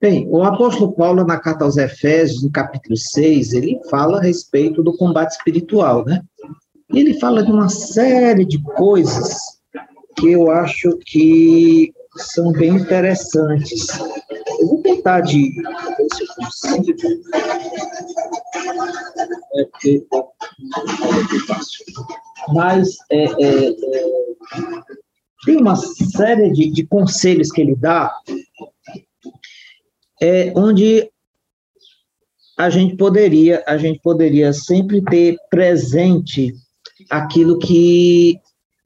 [0.00, 4.82] Bem, o apóstolo Paulo, na carta aos Efésios, no capítulo 6, ele fala a respeito
[4.82, 6.20] do combate espiritual, né?
[6.92, 9.36] Ele fala de uma série de coisas
[10.18, 13.86] que eu acho que são bem interessantes.
[14.60, 16.96] Eu vou tentar de ver se eu consigo.
[19.54, 20.00] É é.
[22.52, 23.74] Mas é, é, é,
[25.44, 28.14] tem uma série de, de conselhos que ele dá,
[30.20, 31.10] é, onde
[32.56, 36.54] a gente poderia a gente poderia sempre ter presente
[37.10, 38.40] aquilo que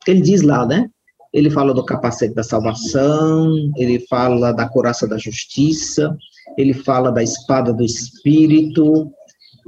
[0.07, 0.90] ele diz lá, né?
[1.33, 6.16] Ele fala do capacete da salvação, ele fala da coraça da justiça,
[6.59, 9.11] ele fala da espada do espírito,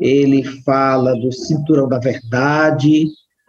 [0.00, 3.06] ele fala do cinturão da verdade,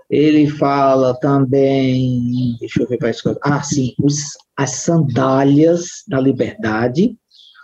[0.10, 3.36] ele fala também, deixa eu ver para isso.
[3.41, 7.17] Ah, sim, os, as sandálias da liberdade,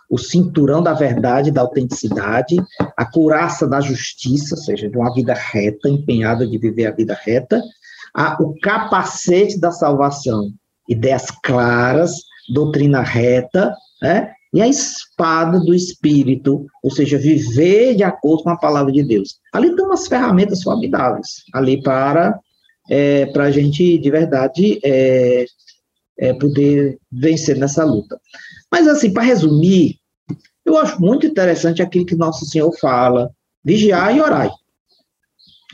[0.10, 2.56] o cinturão da verdade, da autenticidade,
[2.98, 7.16] a curaça da justiça, ou seja, de uma vida reta, empenhada de viver a vida
[7.22, 7.62] reta,
[8.14, 10.52] a, o capacete da salvação,
[10.88, 12.14] ideias claras,
[12.54, 14.34] doutrina reta, né?
[14.54, 19.40] e a espada do Espírito, ou seja, viver de acordo com a palavra de Deus.
[19.54, 22.40] Ali estão umas ferramentas formidáveis, ali para
[22.90, 25.46] é, para a gente, de verdade, é,
[26.18, 28.20] é, poder vencer nessa luta.
[28.72, 30.00] Mas, assim, para resumir,
[30.66, 33.32] eu acho muito interessante aquilo que Nosso Senhor fala:
[33.64, 34.50] vigiar e orar.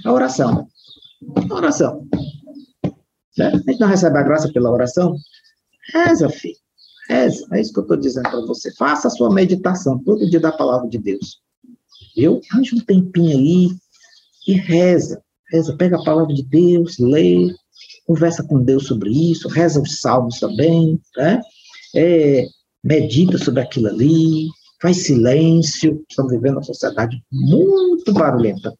[0.04, 0.67] A oração.
[1.50, 2.06] A oração.
[3.38, 3.48] Né?
[3.48, 5.15] A gente não recebe a graça pela oração?
[5.93, 6.56] Reza, filho.
[7.10, 7.45] Reza.
[7.52, 8.74] É isso que eu estou dizendo para você.
[8.76, 11.39] Faça a sua meditação todo dia da palavra de Deus.
[12.15, 12.41] Viu?
[12.52, 13.69] Arranja um tempinho aí
[14.48, 15.21] e reza.
[15.52, 17.54] Reza, pega a palavra de Deus, lê,
[18.06, 21.41] conversa com Deus sobre isso, reza os salmos também, né?
[21.95, 22.48] É,
[22.84, 24.48] medita sobre aquilo ali,
[24.82, 26.04] faz silêncio.
[26.10, 28.74] Estamos vivendo uma sociedade muito barulhenta.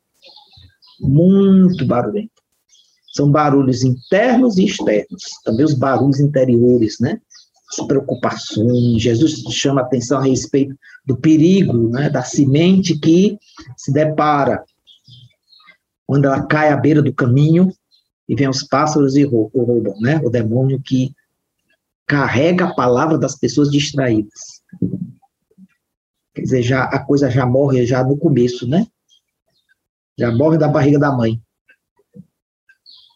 [1.00, 2.35] Muito barulhenta.
[3.16, 5.24] São barulhos internos e externos.
[5.46, 7.22] Também os barulhos interiores, né?
[7.72, 9.02] As preocupações.
[9.02, 10.76] Jesus chama atenção a respeito
[11.06, 12.10] do perigo, né?
[12.10, 13.38] Da semente que
[13.78, 14.64] se depara
[16.06, 17.74] quando ela cai à beira do caminho
[18.28, 20.20] e vem os pássaros e roubam, né?
[20.24, 21.16] O demônio que
[22.06, 24.62] carrega a palavra das pessoas distraídas.
[26.34, 28.86] Quer dizer, já, a coisa já morre já no começo, né?
[30.18, 31.42] Já morre da barriga da mãe.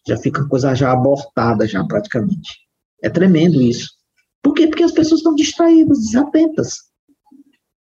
[0.10, 2.58] Já fica coisa já abortada, já praticamente.
[3.04, 3.89] É tremendo isso.
[4.41, 4.67] Por quê?
[4.67, 6.89] Porque as pessoas estão distraídas, desatentas.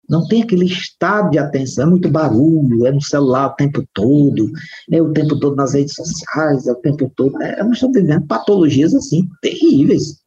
[0.08, 4.50] Não tem aquele estado de atenção, é muito barulho, é no celular o tempo todo,
[4.90, 7.40] é o tempo todo nas redes sociais, é o tempo todo.
[7.42, 10.18] É, nós estamos vivendo patologias assim, terríveis.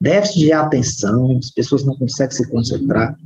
[0.00, 3.16] Déficit de atenção, as pessoas não conseguem se concentrar.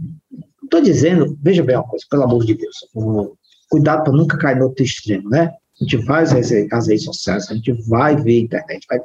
[0.63, 2.77] Estou dizendo, veja bem uma coisa, pelo amor de Deus,
[3.71, 5.53] cuidado para nunca cair no outro extremo, né?
[5.81, 6.33] A gente vai às
[6.89, 8.99] redes sociais, a gente vai ver a internet, vai,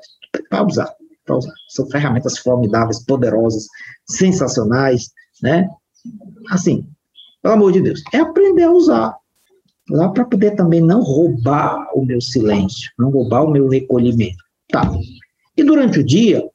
[0.50, 0.96] vai usar,
[1.28, 1.54] vai usar.
[1.70, 3.68] São ferramentas formidáveis, poderosas,
[4.08, 5.10] sensacionais,
[5.42, 5.68] né?
[6.50, 6.86] Assim,
[7.42, 9.16] pelo amor de Deus, é aprender a usar.
[9.90, 14.42] Lá para poder também não roubar o meu silêncio, não roubar o meu recolhimento.
[14.70, 14.90] Tá.
[15.58, 16.48] E durante o dia,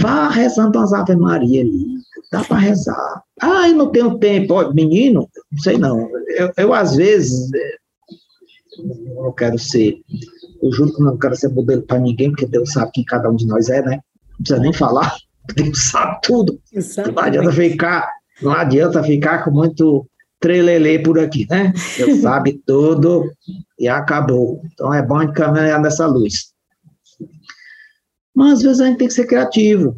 [0.00, 1.96] vá rezando as Ave Maria ali.
[2.32, 3.22] Dá para rezar.
[3.40, 4.54] Ah, eu não tenho tempo.
[4.54, 6.08] Ó, menino, não sei não.
[6.28, 7.50] Eu, eu, às vezes,
[8.78, 9.96] eu não quero ser,
[10.62, 13.36] eu juro que não quero ser modelo para ninguém, porque Deus sabe quem cada um
[13.36, 14.00] de nós é, né?
[14.30, 15.14] Não precisa nem falar.
[15.54, 16.60] Deus sabe tudo.
[16.72, 17.14] Exatamente.
[17.14, 18.10] Não adianta ficar
[18.42, 20.08] não adianta ficar com muito
[20.40, 21.72] trelelê por aqui, né?
[21.98, 23.30] Ele sabe tudo
[23.78, 24.62] e acabou.
[24.72, 26.52] Então é bom de caminhar nessa luz.
[28.34, 29.96] Mas às vezes a gente tem que ser criativo,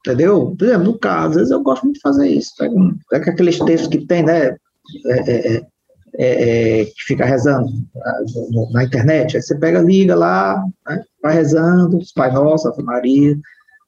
[0.00, 0.54] entendeu?
[0.56, 2.52] Por exemplo, no caso, às vezes eu gosto muito de fazer isso.
[2.56, 2.74] Pega,
[3.10, 4.56] pega aqueles textos que tem, né?
[5.06, 5.66] É, é,
[6.18, 7.68] é, é, que fica rezando
[8.72, 11.02] na internet, aí você pega, liga lá, né?
[11.22, 13.36] vai rezando, Pai Nosso, Ave Maria,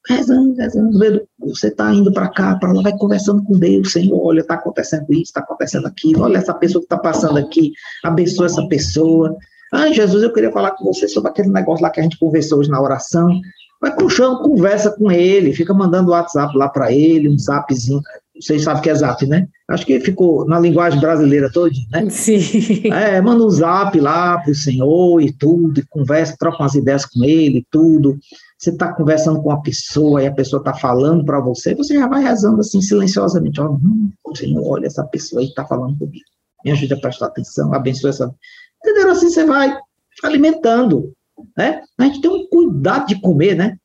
[0.06, 4.40] rezando, rezando, você está indo para cá, para lá, vai conversando com Deus, Senhor, olha,
[4.40, 7.72] está acontecendo isso, está acontecendo aquilo, olha essa pessoa que está passando aqui,
[8.04, 9.36] abençoa essa pessoa.
[9.72, 12.58] Ai, Jesus, eu queria falar com você sobre aquele negócio lá que a gente conversou
[12.58, 13.40] hoje na oração.
[13.80, 18.00] Vai chão, conversa com ele, fica mandando WhatsApp lá para ele, um zapzinho.
[18.40, 19.48] Vocês sabem que é zap, né?
[19.68, 22.08] Acho que ficou na linguagem brasileira toda, né?
[22.10, 22.88] Sim.
[22.92, 27.24] É, manda um zap lá pro Senhor e tudo, e conversa, troca umas ideias com
[27.24, 28.18] ele e tudo
[28.58, 32.08] você está conversando com uma pessoa e a pessoa está falando para você, você já
[32.08, 36.24] vai rezando assim silenciosamente, ó, hum, Senhor, olha, essa pessoa aí está falando comigo,
[36.64, 38.34] me ajude a prestar atenção, abençoe essa...
[38.82, 39.10] Entendeu?
[39.10, 39.76] Assim você vai
[40.24, 41.12] alimentando,
[41.56, 41.82] né?
[41.98, 43.76] A gente tem um cuidado de comer, né?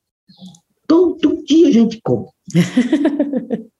[0.86, 2.26] Todo dia a gente come.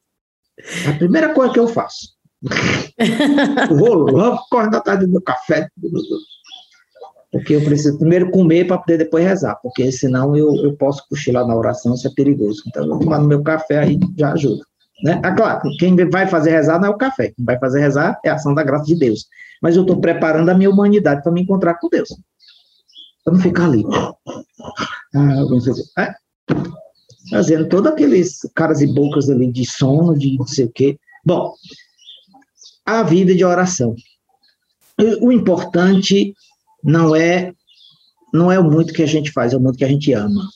[0.86, 2.14] É a primeira coisa que eu faço.
[3.70, 5.68] vou logo correndo atrás do meu café,
[7.32, 11.46] porque eu preciso primeiro comer para poder depois rezar, porque senão eu, eu posso cochilar
[11.46, 12.62] na oração, isso é perigoso.
[12.68, 14.64] Então, eu vou tomar no meu café aí já ajuda.
[15.02, 15.20] Né?
[15.24, 18.30] Ah, claro, quem vai fazer rezar não é o café, quem vai fazer rezar é
[18.30, 19.26] a ação da graça de Deus.
[19.60, 22.08] Mas eu estou preparando a minha humanidade para me encontrar com Deus.
[23.24, 23.84] Para não ficar ali.
[25.16, 25.40] Ah,
[25.98, 26.14] é,
[27.30, 30.98] fazendo todos aqueles caras e bocas ali de sono, de não sei o quê.
[31.24, 31.54] Bom,
[32.84, 33.94] a vida de oração.
[35.20, 36.34] O importante
[36.82, 37.52] não é
[38.32, 40.48] não é o muito que a gente faz, é o muito que a gente ama.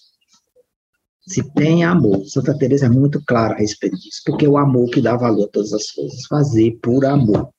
[1.28, 4.90] Se tem amor, Santa Teresa é muito clara a respeito disso, porque é o amor
[4.90, 7.50] que dá valor a todas as coisas, fazer por amor.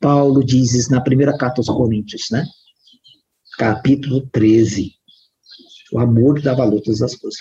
[0.00, 2.46] Paulo diz isso na primeira carta aos Coríntios, né?
[3.58, 4.92] Capítulo 13.
[5.92, 7.40] O amor que dá valor a todas as coisas.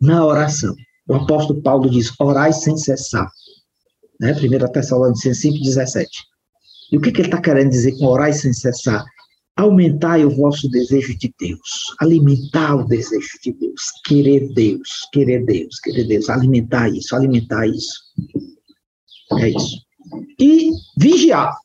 [0.00, 0.74] Na oração,
[1.08, 3.30] o apóstolo Paulo diz: orai sem cessar.
[4.20, 4.32] Né?
[4.32, 6.08] 1 Tessalonicenses 5, 17.
[6.92, 9.04] E o que, que ele está querendo dizer com orai sem cessar?
[9.56, 15.80] Aumentai o vosso desejo de Deus, alimentar o desejo de Deus, querer Deus, querer Deus,
[15.80, 18.02] querer Deus, alimentar isso, alimentar isso.
[19.40, 19.80] É isso.
[20.38, 21.56] E vigiar.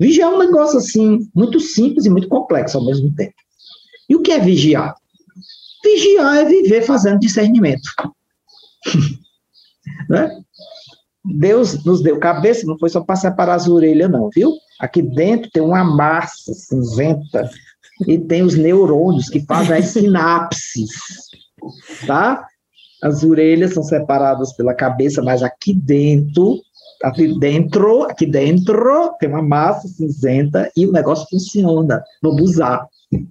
[0.00, 3.34] Vigiar é um negócio assim, muito simples e muito complexo ao mesmo tempo.
[4.08, 4.94] E o que é vigiar?
[5.86, 7.88] Vigiar é viver fazendo discernimento.
[10.10, 10.40] né?
[11.24, 14.52] Deus nos deu cabeça, não foi só para separar as orelhas, não, viu?
[14.80, 17.48] Aqui dentro tem uma massa cinzenta
[18.06, 20.90] e tem os neurônios que fazem as sinapses,
[22.06, 22.46] tá?
[23.02, 26.60] As orelhas são separadas pela cabeça, mas aqui dentro,
[27.02, 32.02] aqui dentro, aqui dentro tem uma massa cinzenta e o negócio funciona.
[32.22, 32.86] Vamos usar.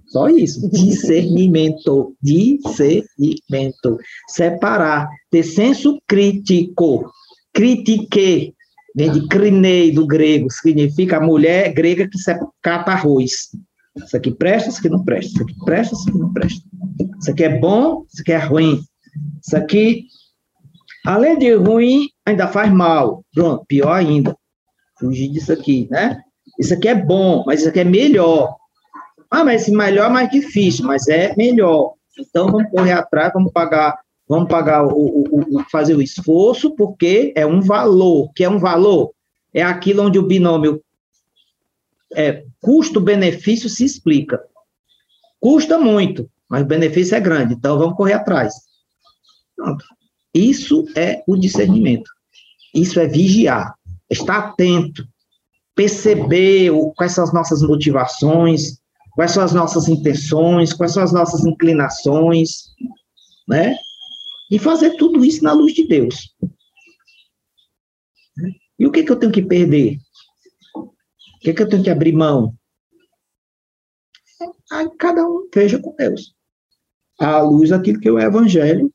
[0.06, 0.68] Só isso.
[0.70, 2.14] Discernimento.
[2.22, 3.98] Discernimento.
[4.28, 5.08] Separar.
[5.30, 7.10] Ter senso crítico
[7.56, 8.54] critique,
[8.94, 12.18] vem de crinei do grego, significa a mulher grega que
[12.60, 13.32] cata arroz.
[13.96, 15.32] Isso aqui presta, isso aqui não presta.
[15.32, 16.60] Isso aqui presta, isso aqui não presta.
[17.18, 18.80] Isso aqui é bom, isso aqui é ruim.
[19.42, 20.04] Isso aqui,
[21.06, 23.24] além de ruim, ainda faz mal.
[23.34, 24.36] Pronto, pior ainda.
[25.00, 26.20] Fugir disso aqui, né?
[26.58, 28.54] Isso aqui é bom, mas isso aqui é melhor.
[29.30, 31.94] Ah, mas melhor é mais difícil, mas é melhor.
[32.18, 33.98] Então vamos correr atrás, vamos pagar
[34.28, 38.32] Vamos pagar o, o, o, fazer o esforço, porque é um valor.
[38.34, 39.12] que é um valor?
[39.54, 40.82] É aquilo onde o binômio
[42.12, 44.42] é, custo-benefício se explica.
[45.38, 48.54] Custa muito, mas o benefício é grande, então vamos correr atrás.
[49.54, 49.84] Pronto.
[50.34, 52.10] Isso é o discernimento.
[52.74, 53.74] Isso é vigiar,
[54.10, 55.06] estar atento,
[55.74, 58.78] perceber o, quais são as nossas motivações,
[59.16, 62.74] quais são as nossas intenções, quais são as nossas inclinações,
[63.48, 63.74] né?
[64.50, 66.34] E fazer tudo isso na luz de Deus.
[68.78, 69.96] E o que, que eu tenho que perder?
[70.76, 70.92] O
[71.40, 72.54] que, que eu tenho que abrir mão?
[74.70, 76.34] Aí cada um veja com Deus.
[77.18, 78.92] À luz daquilo que o Evangelho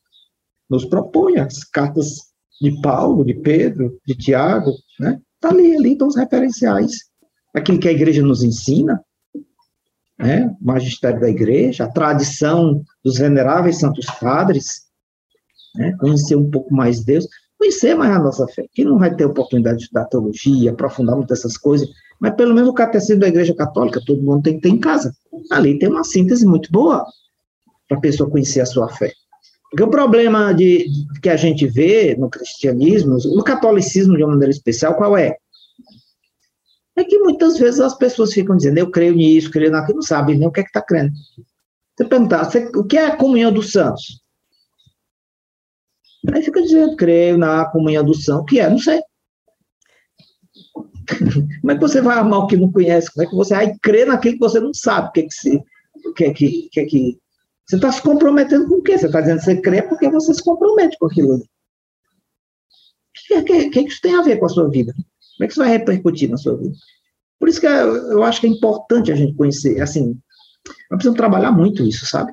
[0.70, 5.20] nos propõe, as cartas de Paulo, de Pedro, de Tiago, né?
[5.36, 6.92] Está ali, ali estão os referenciais.
[7.56, 9.04] Aquilo que a igreja nos ensina,
[10.22, 10.56] né?
[10.62, 14.84] magistério da igreja, a tradição dos veneráveis santos padres,
[15.76, 15.96] né?
[16.00, 18.66] conhecer um pouco mais Deus, conhecer mais a nossa fé.
[18.74, 22.70] Quem não vai ter oportunidade de estudar teologia, aprofundar muito essas coisas, mas pelo menos
[22.70, 25.14] o catecismo da igreja católica, todo mundo tem que ter em casa.
[25.52, 27.06] Ali tem uma síntese muito boa
[27.88, 29.12] para a pessoa conhecer a sua fé.
[29.70, 30.86] Porque o problema de,
[31.22, 35.38] que a gente vê no cristianismo, no catolicismo de uma maneira especial, qual é?
[37.02, 40.38] É que muitas vezes as pessoas ficam dizendo, eu creio nisso, creio naquilo, não sabem
[40.38, 41.12] nem o que é que está crendo.
[41.98, 44.22] Você perguntar, você, o que é a comunhão dos santos?
[46.32, 48.70] Aí fica dizendo, creio na comunhão dos santos, o que é?
[48.70, 49.02] Não sei.
[51.62, 53.12] Como é que você vai amar o que não conhece?
[53.12, 55.10] Como é que você vai crer naquilo que você não sabe?
[55.10, 55.64] O que é que, se,
[56.06, 57.20] o que, é que, que, é que
[57.66, 58.96] você está se comprometendo com o quê?
[58.96, 61.38] Você está dizendo que você crê porque você se compromete com aquilo.
[61.38, 61.42] O
[63.28, 64.94] que, que, que, isso tem a ver com a sua vida?
[65.42, 66.76] Como é que isso vai repercutir na sua vida?
[67.40, 70.10] Por isso que eu acho que é importante a gente conhecer, assim,
[70.64, 72.32] nós precisamos trabalhar muito isso, sabe?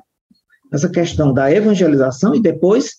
[0.71, 2.97] Essa questão da evangelização e depois,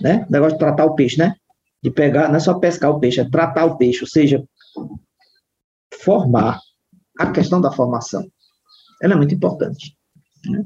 [0.00, 1.34] né, negócio de tratar o peixe, né?
[1.82, 4.44] De pegar, não é só pescar o peixe, é tratar o peixe, ou seja,
[6.00, 6.60] formar,
[7.18, 8.24] a questão da formação.
[9.02, 9.96] Ela é muito importante.
[10.46, 10.64] Né?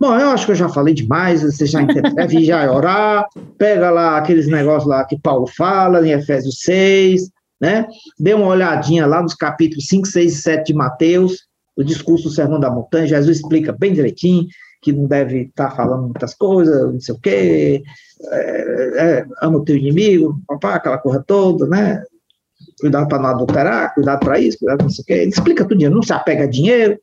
[0.00, 4.16] Bom, eu acho que eu já falei demais, você já deve já orar, pega lá
[4.16, 7.86] aqueles negócios lá que Paulo fala, em Efésios 6, né?
[8.18, 11.46] Dê uma olhadinha lá nos capítulos 5, 6 e 7 de Mateus,
[11.76, 14.46] o discurso do Sermão da Montanha, Jesus explica bem direitinho
[14.80, 17.82] que não deve estar tá falando muitas coisas, não sei o quê,
[18.30, 22.02] é, é, ama o teu inimigo, papá, aquela coisa toda, né?
[22.78, 25.12] Cuidado para não adulterar, cuidado para isso, cuidado para não sei o quê.
[25.14, 26.98] Ele explica tudo, não se apega a dinheiro,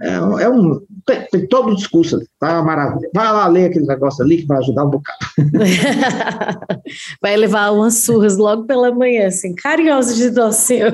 [0.00, 3.10] é, é um, tem, tem, todo o discurso, tá maravilha.
[3.14, 5.18] Vai lá ler aquele negócio ali que vai ajudar um bocado.
[7.20, 10.92] vai levar umas surras logo pela manhã, assim, carinhoso de Senhor.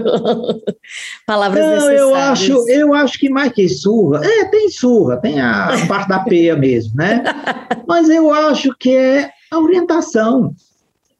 [1.27, 2.01] Palavras Não, necessárias.
[2.01, 6.19] Eu acho, eu acho que mais que surra, é, tem surra, tem a parte da
[6.21, 7.23] peia mesmo, né?
[7.87, 10.55] Mas eu acho que é a orientação.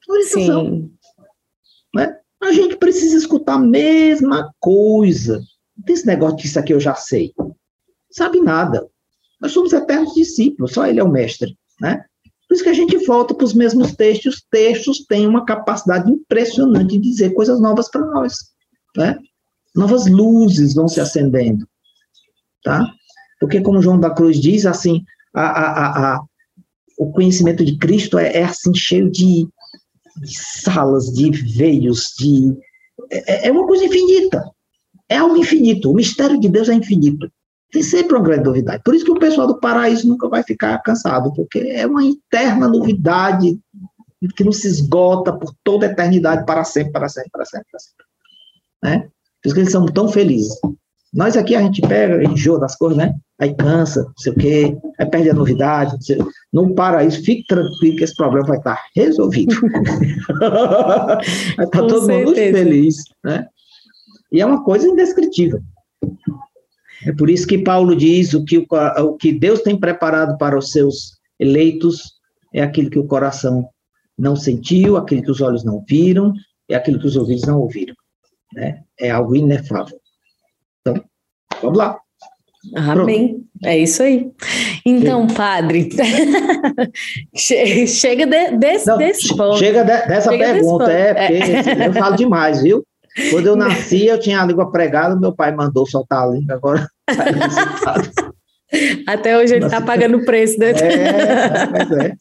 [0.07, 0.65] orientação.
[0.65, 0.91] Sim.
[1.95, 2.13] Né?
[2.43, 5.41] A gente precisa escutar a mesma coisa.
[5.77, 7.33] Não tem esse negócio de isso aqui eu já sei
[8.19, 8.87] sabe nada.
[9.41, 12.03] Nós somos eternos discípulos, só ele é o mestre, né?
[12.47, 14.35] Por isso que a gente volta para os mesmos textos.
[14.35, 18.33] Os textos têm uma capacidade impressionante de dizer coisas novas para nós,
[18.97, 19.17] né?
[19.75, 21.67] Novas luzes vão se acendendo,
[22.63, 22.91] tá?
[23.39, 25.03] Porque como João da Cruz diz, assim,
[25.33, 26.21] a, a, a,
[26.97, 29.47] o conhecimento de Cristo é, é assim cheio de,
[30.17, 32.57] de, salas, de veios, de
[33.11, 34.43] é, é uma coisa infinita.
[35.07, 35.91] É algo infinito.
[35.91, 37.31] O mistério de Deus é infinito.
[37.71, 38.81] Tem sempre uma grande novidade.
[38.83, 42.67] Por isso que o pessoal do paraíso nunca vai ficar cansado, porque é uma interna
[42.67, 43.59] novidade
[44.35, 47.79] que não se esgota por toda a eternidade, para sempre, para sempre, para sempre, para
[47.79, 48.05] sempre.
[48.83, 49.09] Né?
[49.41, 50.57] Por isso que eles são tão felizes.
[51.13, 53.15] Nós aqui a gente pega, enjoa das coisas, né?
[53.39, 55.97] Aí cansa, não sei o quê, aí perde a novidade.
[56.53, 59.55] No paraíso, fique tranquilo que esse problema vai estar resolvido.
[60.39, 62.25] vai estar todo certeza.
[62.25, 63.47] mundo feliz, né?
[64.31, 65.59] E é uma coisa indescritível.
[67.05, 70.57] É por isso que Paulo diz o que, o, o que Deus tem preparado para
[70.57, 72.19] os seus eleitos
[72.53, 73.69] é aquilo que o coração
[74.17, 76.33] não sentiu, aquilo que os olhos não viram,
[76.69, 77.95] é aquilo que os ouvidos não ouviram.
[78.53, 78.83] Né?
[78.99, 79.99] É algo inefável.
[80.81, 81.03] Então,
[81.61, 81.99] vamos lá.
[82.75, 83.29] Amém.
[83.29, 83.49] Pronto.
[83.63, 84.31] É isso aí.
[84.85, 85.33] Então, chega.
[85.33, 85.89] padre,
[87.87, 89.57] chega de, desse, não, desse ponto.
[89.57, 91.87] Chega de, dessa chega pergunta, é, porque é.
[91.87, 92.83] eu falo demais, viu?
[93.31, 96.87] Quando eu nasci, eu tinha a língua pregada, meu pai mandou soltar a língua, agora
[97.83, 98.01] tá
[99.07, 100.71] Até hoje ele está pagando o preço, né?
[100.71, 102.15] É, mas é.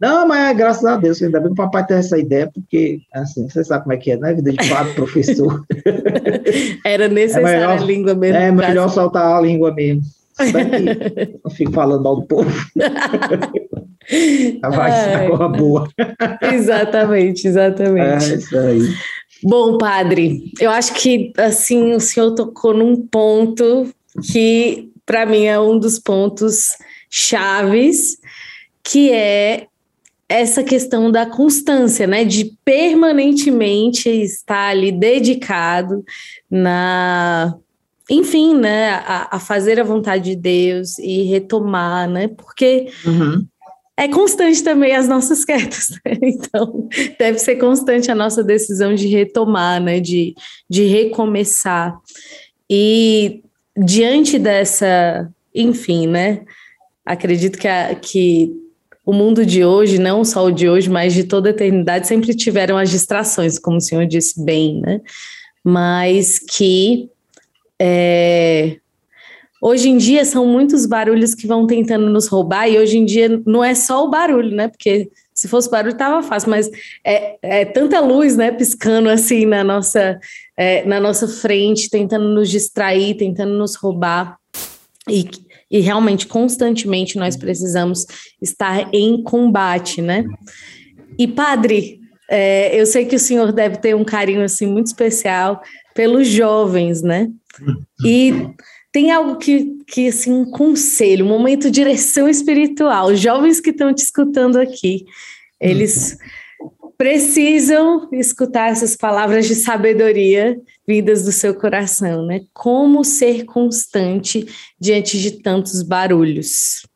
[0.00, 3.46] Não, mas graças a Deus, ainda bem que o papai tem essa ideia, porque, assim,
[3.46, 4.32] você sabe como é que é, né?
[4.32, 5.62] Vida de padre, professor.
[6.86, 8.38] Era necessária é melhor, a língua mesmo.
[8.38, 10.00] É melhor soltar a língua mesmo.
[11.44, 12.50] Não fico falando mal do povo.
[14.62, 15.86] Vai ser uma boa.
[16.50, 18.32] Exatamente, exatamente.
[18.32, 18.80] É isso aí.
[19.42, 23.88] Bom, padre, eu acho que assim o senhor tocou num ponto
[24.30, 26.76] que para mim é um dos pontos
[27.08, 28.18] chaves,
[28.82, 29.66] que é
[30.28, 32.24] essa questão da constância, né?
[32.24, 36.04] De permanentemente estar ali dedicado
[36.48, 37.56] na.
[38.08, 38.90] Enfim, né?
[38.90, 42.28] A, a fazer a vontade de Deus e retomar, né?
[42.28, 43.44] Porque uhum.
[44.00, 46.16] É constante também as nossas quedas, né?
[46.22, 46.88] Então,
[47.18, 50.00] deve ser constante a nossa decisão de retomar, né?
[50.00, 50.34] De,
[50.68, 51.98] de recomeçar.
[52.68, 53.42] E
[53.76, 56.42] diante dessa, enfim, né?
[57.04, 58.50] Acredito que, a, que
[59.04, 62.34] o mundo de hoje, não só o de hoje, mas de toda a eternidade, sempre
[62.34, 65.02] tiveram as distrações, como o senhor disse bem, né?
[65.62, 67.10] Mas que
[67.78, 68.78] é,
[69.60, 73.40] hoje em dia são muitos barulhos que vão tentando nos roubar, e hoje em dia
[73.46, 74.68] não é só o barulho, né?
[74.68, 76.70] Porque se fosse barulho estava fácil, mas
[77.04, 80.18] é, é, tanta luz, né, piscando assim na nossa,
[80.56, 84.36] é, na nossa frente, tentando nos distrair, tentando nos roubar.
[85.08, 85.24] E
[85.70, 88.04] e realmente constantemente nós precisamos
[88.42, 90.24] estar em combate, né?
[91.16, 95.62] E padre, é, eu sei que o senhor deve ter um carinho assim muito especial
[95.94, 97.28] pelos jovens, né?
[98.04, 98.48] E
[98.92, 103.14] tem algo que, que assim, um conselho, um momento de direção espiritual.
[103.14, 105.04] Jovens que estão te escutando aqui,
[105.60, 106.18] eles
[106.98, 112.40] precisam escutar essas palavras de sabedoria vindas do seu coração, né?
[112.52, 114.46] Como ser constante
[114.78, 116.86] diante de tantos barulhos?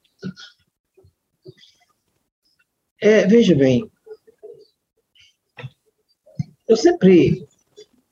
[3.01, 3.90] É, veja bem,
[6.68, 7.47] eu sempre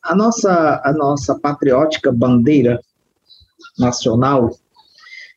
[0.03, 2.81] a nossa a nossa patriótica bandeira
[3.79, 4.51] nacional,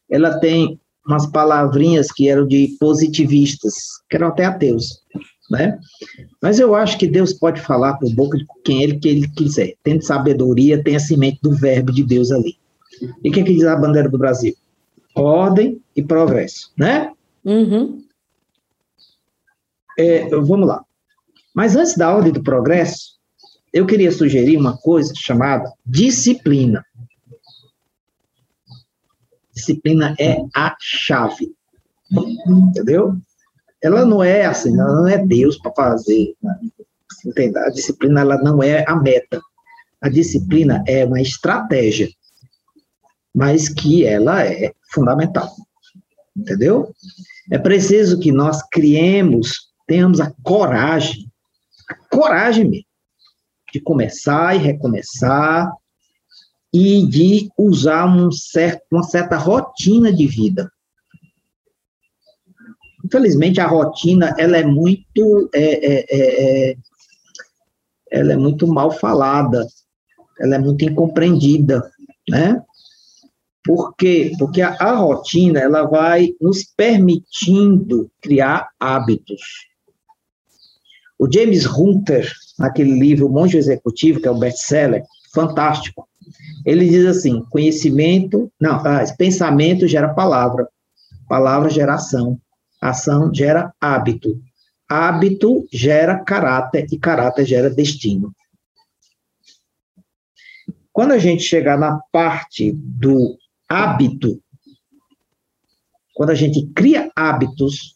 [0.10, 3.74] ela tem umas palavrinhas que eram de positivistas,
[4.10, 5.06] que eram até ateus
[5.50, 5.78] né?
[6.42, 9.76] Mas eu acho que Deus pode falar por boca de quem ele, que ele quiser.
[9.84, 12.58] Tem sabedoria, tem a semente do verbo de Deus ali.
[13.24, 14.56] E o que, que diz a bandeira do Brasil?
[15.16, 17.12] Ordem e progresso, né?
[17.44, 18.04] Uhum.
[19.98, 20.84] É, vamos lá.
[21.54, 23.16] Mas antes da ordem do progresso,
[23.72, 26.85] eu queria sugerir uma coisa chamada disciplina.
[29.56, 31.54] Disciplina é a chave.
[32.46, 33.18] Entendeu?
[33.86, 36.34] ela não é assim, ela não é Deus para fazer.
[36.42, 36.56] Né?
[37.24, 37.58] Entende?
[37.60, 39.40] A disciplina ela não é a meta.
[40.02, 42.10] A disciplina é uma estratégia,
[43.34, 45.52] mas que ela é fundamental.
[46.36, 46.92] Entendeu?
[47.52, 51.32] É preciso que nós criemos, tenhamos a coragem,
[51.88, 52.86] a coragem mesmo,
[53.72, 55.72] de começar e recomeçar
[56.76, 60.70] e de usar um certo, uma certa rotina de vida.
[63.06, 66.78] Infelizmente, a rotina, ela é muito, é, é, é, é,
[68.12, 69.66] ela é muito mal falada,
[70.38, 71.90] ela é muito incompreendida,
[72.30, 72.62] né?
[73.64, 74.34] Por quê?
[74.38, 79.42] Porque a, a rotina, ela vai nos permitindo criar hábitos.
[81.18, 85.04] O James Hunter, naquele livro Monge Executivo, que é o best-seller,
[85.34, 86.06] fantástico,
[86.66, 90.68] ele diz assim, conhecimento, não, ah, pensamento gera palavra,
[91.28, 92.40] palavra gera ação,
[92.86, 94.40] Ação gera hábito.
[94.88, 98.32] Hábito gera caráter e caráter gera destino.
[100.94, 104.40] Quando a gente chegar na parte do hábito,
[106.14, 107.96] quando a gente cria hábitos,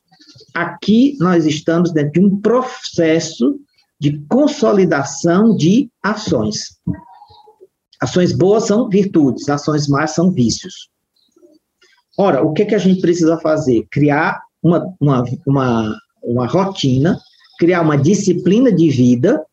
[0.55, 3.59] aqui nós estamos dentro de um processo
[3.99, 6.79] de consolidação de ações.
[8.01, 10.89] Ações boas são virtudes, ações más são vícios.
[12.17, 13.85] Ora, o que, que a gente precisa fazer?
[13.91, 17.19] Criar uma, uma, uma, uma rotina,
[17.57, 19.45] criar uma disciplina de vida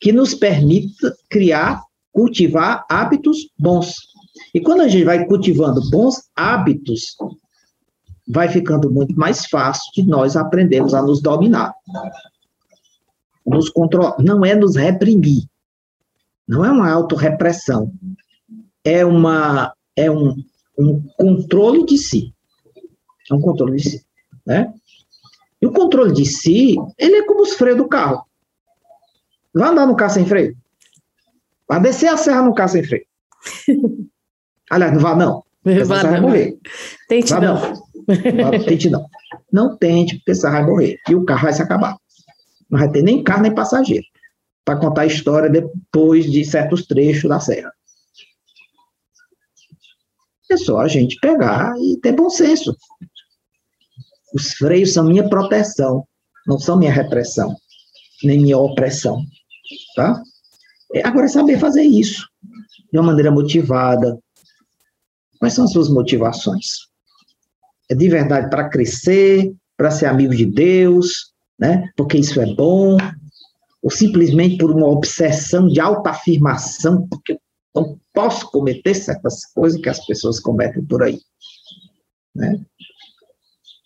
[0.00, 1.82] que nos permita criar,
[2.12, 3.94] cultivar hábitos bons.
[4.54, 7.16] E quando a gente vai cultivando bons hábitos,
[8.28, 11.74] vai ficando muito mais fácil de nós aprendermos a nos dominar.
[13.46, 14.16] Nos controlar.
[14.18, 15.44] Não é nos reprimir.
[16.46, 17.92] Não é uma autorrepressão.
[18.84, 20.36] É, uma, é um,
[20.78, 22.34] um controle de si.
[23.30, 24.06] É um controle de si.
[24.46, 24.72] Né?
[25.60, 28.24] E o controle de si, ele é como os freios do carro.
[29.54, 30.56] Vai andar no carro sem freio?
[31.66, 33.06] Vai descer a serra no carro sem freio.
[34.70, 35.42] Aliás, não vá não.
[35.64, 36.58] Você vai morrer.
[37.08, 37.54] Tente vá, não.
[37.54, 38.64] não.
[38.64, 39.06] Tente não.
[39.50, 40.98] Não tente, porque você vai morrer.
[41.08, 41.96] E o carro vai se acabar.
[42.68, 44.04] Não vai ter nem carro nem passageiro.
[44.64, 47.72] Para contar a história depois de certos trechos da serra.
[50.50, 52.76] É só a gente pegar e ter bom senso.
[54.34, 56.06] Os freios são minha proteção,
[56.46, 57.54] não são minha repressão,
[58.22, 59.24] nem minha opressão,
[59.94, 60.22] tá?
[60.94, 62.26] É, agora, saber fazer isso
[62.92, 64.18] de uma maneira motivada.
[65.38, 66.88] Quais são as suas motivações?
[67.90, 71.90] É de verdade para crescer, para ser amigo de Deus, né?
[71.96, 72.96] Porque isso é bom,
[73.84, 77.38] ou simplesmente por uma obsessão de autoafirmação, porque eu
[77.76, 81.20] não posso cometer certas coisas que as pessoas cometem por aí,
[82.34, 82.58] né?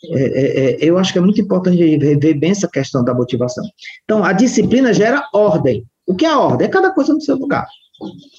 [0.05, 3.65] É, é, é, eu acho que é muito importante ver bem essa questão da motivação.
[4.05, 5.85] Então, a disciplina gera ordem.
[6.07, 6.69] O que é ordem?
[6.69, 7.67] É cada coisa no seu lugar.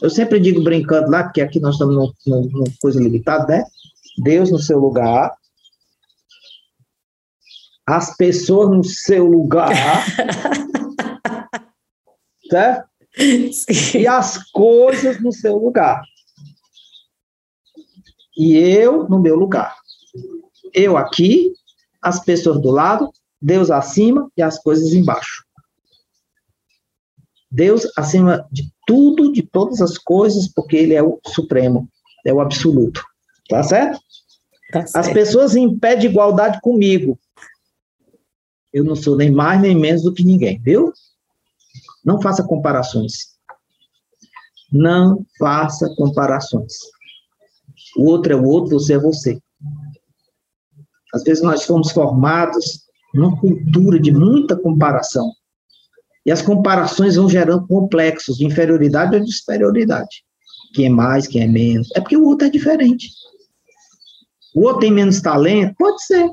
[0.02, 3.66] Eu sempre digo brincando lá, porque aqui nós estamos numa coisa limitada, né?
[4.24, 5.34] Deus no seu lugar,
[7.86, 9.70] as pessoas no seu lugar,
[12.50, 12.90] certo?
[13.52, 14.00] Sim.
[14.00, 16.02] E as coisas no seu lugar.
[18.38, 19.76] E eu no meu lugar.
[20.74, 21.52] Eu aqui,
[22.02, 25.44] as pessoas do lado, Deus acima e as coisas embaixo.
[27.52, 31.90] Deus acima de tudo, de todas as coisas, porque Ele é o supremo,
[32.26, 33.04] é o absoluto.
[33.50, 34.00] Tá certo?
[34.72, 35.08] Tá certo.
[35.08, 37.20] As pessoas em pé de igualdade comigo.
[38.72, 40.94] Eu não sou nem mais nem menos do que ninguém, viu?
[42.06, 43.14] Não faça comparações.
[44.72, 46.74] Não faça comparações.
[47.98, 49.40] O outro é o outro, você é você.
[51.14, 52.84] Às vezes nós fomos formados
[53.14, 55.32] numa cultura de muita comparação.
[56.26, 60.24] E as comparações vão gerando complexos de inferioridade ou de superioridade.
[60.74, 61.90] Quem é mais, quem é menos.
[61.96, 63.10] É porque o outro é diferente.
[64.54, 65.74] O outro tem menos talento?
[65.78, 66.30] Pode ser.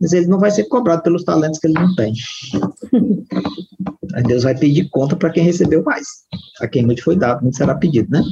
[0.00, 2.14] Mas ele não vai ser cobrado pelos talentos que ele não tem.
[4.14, 6.06] Aí Deus vai pedir conta para quem recebeu mais.
[6.60, 8.22] A quem muito foi dado, muito será pedido, né?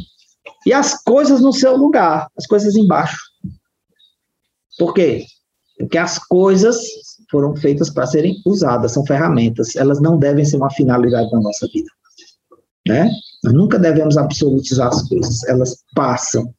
[0.66, 3.18] E as coisas no seu lugar, as coisas embaixo.
[4.78, 5.24] Por quê?
[5.78, 6.78] Porque as coisas
[7.30, 11.66] foram feitas para serem usadas, são ferramentas, elas não devem ser uma finalidade da nossa
[11.72, 11.90] vida.
[12.86, 13.10] Né?
[13.44, 16.52] Nós nunca devemos absolutizar as coisas, elas passam,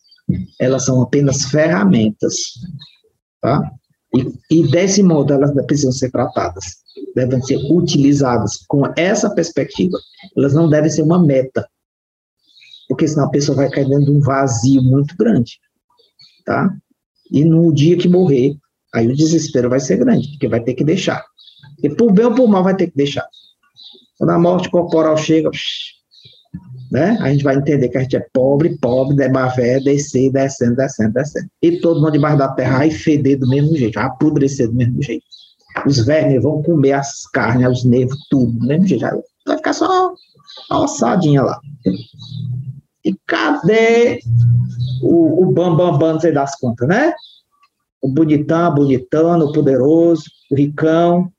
[0.59, 2.35] elas são apenas ferramentas.
[3.41, 3.61] Tá?
[4.15, 6.77] E, e desse modo elas precisam ser tratadas,
[7.15, 9.97] devem ser utilizadas com essa perspectiva.
[10.37, 11.67] Elas não devem ser uma meta,
[12.87, 15.59] porque senão a pessoa vai cair dentro de um vazio muito grande.
[16.45, 16.73] Tá?
[17.31, 18.55] E no dia que morrer,
[18.93, 21.23] aí o desespero vai ser grande, porque vai ter que deixar.
[21.83, 23.27] E por bem ou por mal vai ter que deixar.
[24.17, 25.49] Quando a morte corporal chega,
[26.91, 31.13] né, a gente vai entender que a gente é pobre, pobre, debavé, descer, descendo, descendo,
[31.13, 31.47] descendo.
[31.61, 35.01] E todo mundo debaixo da terra vai feder do mesmo jeito, vai apodrecer do mesmo
[35.01, 35.25] jeito.
[35.85, 39.23] Os vermes vão comer as carnes, os nervos, tudo do mesmo jeito.
[39.45, 40.13] Vai ficar só
[40.69, 41.59] uma ossadinha lá.
[43.03, 44.19] E cadê
[45.01, 47.13] o, o bam, bam, bam, não sei das contas, né?
[48.01, 51.31] O bonitão, bonitano, o poderoso, o ricão,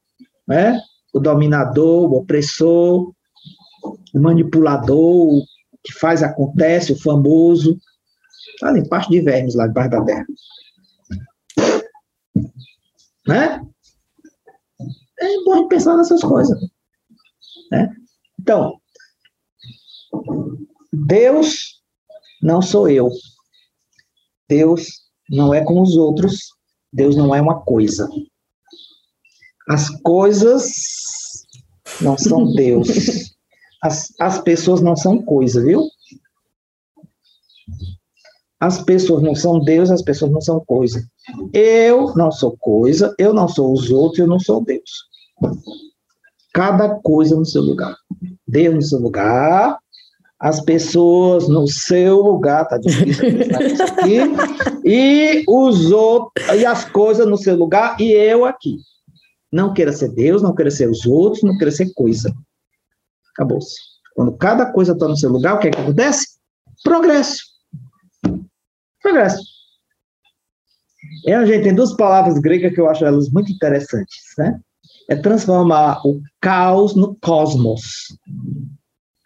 [0.46, 0.80] né?
[1.12, 3.12] O dominador, o opressor,
[4.14, 5.42] o manipulador, o
[5.82, 7.78] que faz acontece, o famoso.
[8.60, 10.26] Tá ali, parte de vermes lá debaixo da terra.
[13.26, 13.60] Né?
[15.20, 16.58] É bom pensar nessas coisas.
[17.70, 17.88] Né?
[18.40, 18.80] Então,
[20.92, 21.82] Deus
[22.42, 23.10] não sou eu.
[24.48, 24.88] Deus
[25.28, 26.54] não é com os outros,
[26.92, 28.08] Deus não é uma coisa.
[29.68, 30.72] As coisas
[32.00, 32.88] não são Deus.
[33.82, 35.88] As, as pessoas não são coisa, viu?
[38.58, 41.02] As pessoas não são Deus, as pessoas não são coisa.
[41.52, 45.09] Eu não sou coisa, eu não sou os outros, eu não sou Deus.
[46.52, 47.96] Cada coisa no seu lugar.
[48.46, 49.78] Deus no seu lugar,
[50.40, 53.28] as pessoas no seu lugar, tá difícil
[53.66, 54.18] isso aqui,
[54.84, 58.78] e os outros, e as coisas no seu lugar, e eu aqui.
[59.52, 62.32] Não queira ser Deus, não queira ser os outros, não queira ser coisa.
[63.34, 63.76] Acabou-se.
[64.14, 66.38] Quando cada coisa está no seu lugar, o que, é que acontece?
[66.82, 67.42] Progresso.
[69.02, 69.42] Progresso.
[71.28, 74.58] A gente tem duas palavras gregas que eu acho elas muito interessantes, né?
[75.10, 78.16] É transformar o caos no cosmos.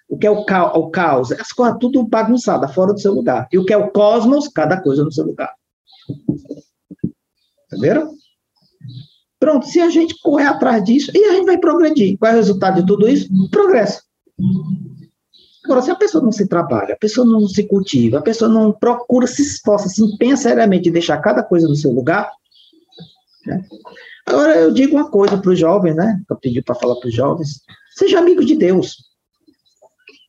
[0.09, 1.31] O que é o, ca o caos?
[1.33, 3.47] As coisas tudo bagunçada, fora do seu lugar.
[3.53, 4.49] E o que é o cosmos?
[4.49, 5.53] Cada coisa no seu lugar.
[7.67, 8.15] Entenderam?
[9.39, 12.17] Pronto, se a gente correr atrás disso, e a gente vai progredir.
[12.19, 13.29] Qual é o resultado de tudo isso?
[13.51, 14.03] Progresso.
[15.65, 18.73] Agora, se a pessoa não se trabalha, a pessoa não se cultiva, a pessoa não
[18.73, 22.31] procura, se esforça, se empenha seriamente em deixar cada coisa no seu lugar.
[23.47, 23.67] Né?
[24.27, 26.21] Agora, eu digo uma coisa para os jovens, né?
[26.29, 27.61] Eu pedi para falar para os jovens:
[27.97, 28.97] seja amigo de Deus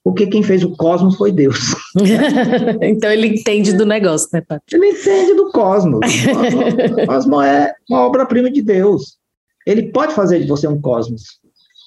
[0.05, 1.73] porque quem fez o cosmos foi Deus.
[2.79, 4.75] então ele entende do negócio, né, Paty?
[4.75, 5.99] Ele entende do cosmos.
[5.99, 9.17] O cosmos é uma obra-prima de Deus.
[9.65, 11.39] Ele pode fazer de você um cosmos.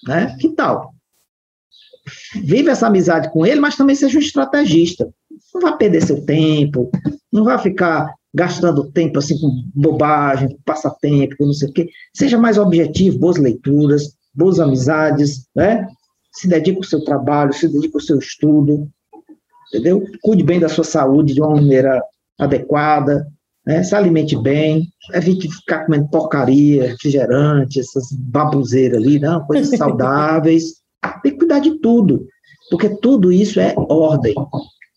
[0.05, 0.37] Né?
[0.41, 0.93] Que tal?
[2.43, 5.09] Vive essa amizade com ele, mas também seja um estrategista.
[5.55, 6.91] Não vá perder seu tempo,
[7.33, 11.89] não vá ficar gastando tempo assim com bobagem, com passatempo, com não sei o quê.
[12.15, 15.87] Seja mais objetivo, boas leituras, boas amizades, né?
[16.33, 18.89] Se dedique ao seu trabalho, se dedique ao seu estudo,
[19.69, 20.05] entendeu?
[20.23, 22.03] Cuide bem da sua saúde de uma maneira
[22.39, 23.27] adequada,
[23.67, 23.83] né?
[23.83, 30.77] se alimente bem, evite ficar comendo porcaria, refrigerante, essas babuzeiras ali, não, coisas saudáveis.
[31.23, 32.27] Tem que cuidar de tudo,
[32.71, 34.35] porque tudo isso é ordem,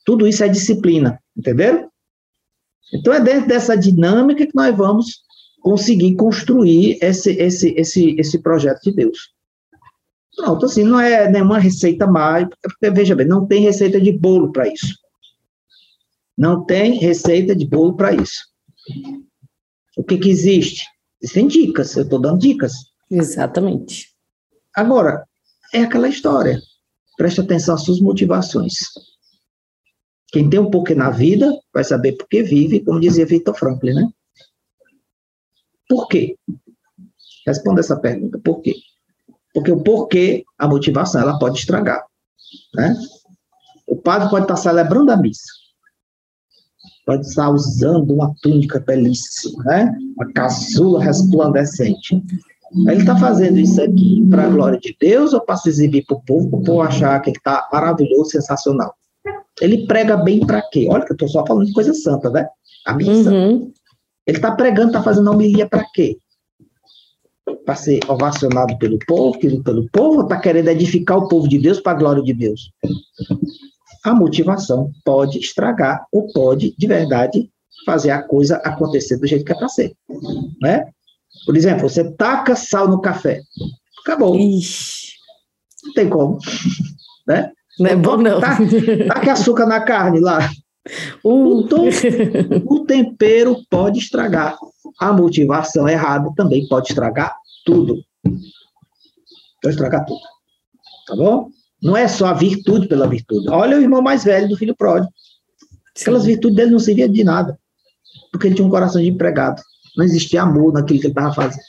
[0.05, 1.90] tudo isso é disciplina, entenderam?
[2.93, 5.21] Então é dentro dessa dinâmica que nós vamos
[5.61, 9.31] conseguir construir esse, esse, esse, esse projeto de Deus.
[10.35, 14.51] Pronto, assim, não é nenhuma receita mágica, porque, veja bem, não tem receita de bolo
[14.51, 14.95] para isso.
[16.37, 18.41] Não tem receita de bolo para isso.
[19.97, 20.85] O que, que existe?
[21.21, 22.73] Existem dicas, eu estou dando dicas.
[23.09, 24.07] Exatamente.
[24.73, 25.23] Agora,
[25.73, 26.59] é aquela história.
[27.17, 28.73] Preste atenção às suas motivações.
[30.31, 33.93] Quem tem um porquê na vida vai saber por que vive, como dizia Victor Franklin,
[33.93, 34.09] né?
[35.89, 36.37] Por quê?
[37.45, 38.39] Responda essa pergunta.
[38.39, 38.75] Por quê?
[39.53, 42.05] Porque o porquê, a motivação, ela pode estragar.
[42.73, 42.95] Né?
[43.85, 45.49] O padre pode estar celebrando a missa,
[47.05, 49.93] pode estar usando uma túnica belíssima, né?
[50.15, 52.23] uma caçula resplandecente.
[52.87, 56.15] Ele está fazendo isso aqui para a glória de Deus ou para se exibir para
[56.15, 58.95] o povo, para o povo achar que ele está maravilhoso, sensacional?
[59.59, 60.87] Ele prega bem para quê?
[60.89, 62.47] Olha que eu estou só falando de coisa santa, né?
[62.85, 63.31] A missa.
[63.31, 63.71] Uhum.
[64.25, 66.17] Ele está pregando, está fazendo homilia para quê?
[67.65, 71.79] Para ser ovacionado pelo povo, querido pelo povo, está querendo edificar o povo de Deus
[71.79, 72.71] para a glória de Deus?
[74.03, 77.49] A motivação pode estragar ou pode, de verdade,
[77.85, 79.95] fazer a coisa acontecer do jeito que é para ser.
[80.61, 80.85] Né?
[81.45, 83.41] Por exemplo, você taca sal no café.
[84.03, 84.35] Acabou.
[84.35, 85.13] Ixi.
[85.83, 86.37] Não tem como.
[87.27, 87.51] né?
[87.79, 88.39] Não é bom, não.
[88.39, 88.57] Tá,
[89.07, 90.49] taque açúcar na carne lá.
[91.23, 91.59] Uh.
[91.59, 91.87] O, tom,
[92.65, 94.57] o tempero pode estragar.
[94.99, 98.03] A motivação errada também pode estragar tudo.
[99.61, 100.21] Pode estragar tudo.
[101.07, 101.49] Tá bom?
[101.81, 103.49] Não é só a virtude pela virtude.
[103.49, 105.11] Olha o irmão mais velho do filho pródigo.
[105.99, 107.59] Aquelas virtudes dele não serviam de nada.
[108.31, 109.61] Porque ele tinha um coração de empregado.
[109.97, 111.63] Não existia amor naquilo que ele estava fazendo.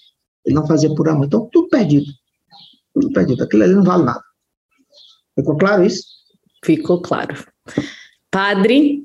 [0.44, 1.26] Ele não fazia por amor.
[1.26, 2.06] Então, tudo perdido.
[2.94, 3.42] Tudo perdido.
[3.42, 4.22] Aquilo ali não vale nada.
[5.34, 6.04] Ficou claro isso?
[6.64, 7.44] Ficou claro.
[8.30, 9.02] Padre,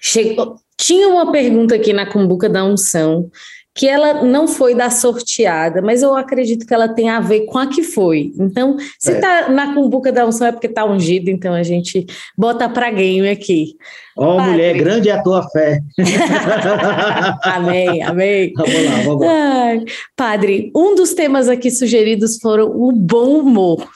[0.00, 3.30] chegou, tinha uma pergunta aqui na Cumbuca da Unção,
[3.74, 7.58] que ela não foi da sorteada, mas eu acredito que ela tem a ver com
[7.58, 8.32] a que foi.
[8.38, 9.20] Então, se é.
[9.20, 12.04] tá na Cumbuca da Unção é porque tá ungido, então a gente
[12.36, 13.76] bota para game aqui.
[14.16, 15.80] Ó, oh, mulher, grande é a tua fé.
[17.44, 18.52] amém, amém.
[18.56, 19.32] Vamos lá, vamos lá.
[19.32, 19.84] Ai,
[20.16, 23.88] padre, um dos temas aqui sugeridos foram o bom humor.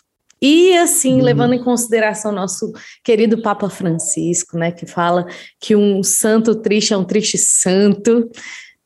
[0.46, 1.22] E assim, uhum.
[1.22, 2.70] levando em consideração nosso
[3.02, 5.26] querido Papa Francisco, né, que fala
[5.58, 8.30] que um santo triste é um triste santo,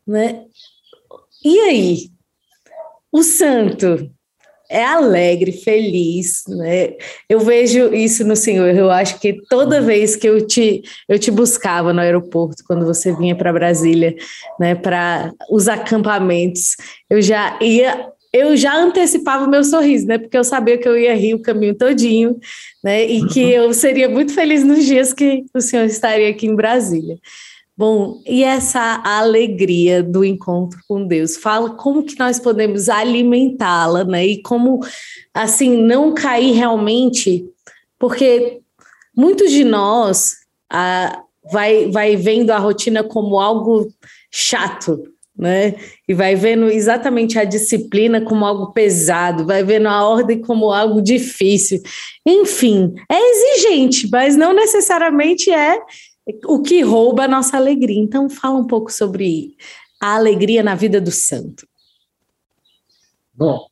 [0.07, 0.45] né?
[1.45, 2.11] E aí?
[3.11, 4.09] O santo
[4.71, 6.93] é alegre, feliz, né?
[7.29, 8.69] Eu vejo isso no Senhor.
[8.69, 13.13] Eu acho que toda vez que eu te eu te buscava no aeroporto quando você
[13.17, 14.15] vinha para Brasília,
[14.61, 16.77] né, para os acampamentos,
[17.11, 20.19] eu já ia eu já antecipava o meu sorriso, né?
[20.19, 22.39] Porque eu sabia que eu ia rir o caminho todinho,
[22.83, 23.05] né?
[23.05, 23.65] E que uhum.
[23.65, 27.19] eu seria muito feliz nos dias que o senhor estaria aqui em Brasília.
[27.77, 31.37] Bom, e essa alegria do encontro com Deus?
[31.37, 34.27] Fala como que nós podemos alimentá-la, né?
[34.27, 34.81] E como,
[35.33, 37.47] assim, não cair realmente,
[37.97, 38.61] porque
[39.17, 41.23] muitos de nós ah,
[41.53, 43.89] vai, vai vendo a rotina como algo
[44.31, 45.03] chato,
[45.39, 45.77] né?
[46.09, 51.01] E vai vendo exatamente a disciplina como algo pesado, vai vendo a ordem como algo
[51.01, 51.81] difícil.
[52.27, 55.79] Enfim, é exigente, mas não necessariamente é
[56.47, 58.01] o que rouba a nossa alegria.
[58.01, 59.55] Então, fala um pouco sobre
[60.03, 61.67] a alegria na vida do santo.
[63.33, 63.67] Bom,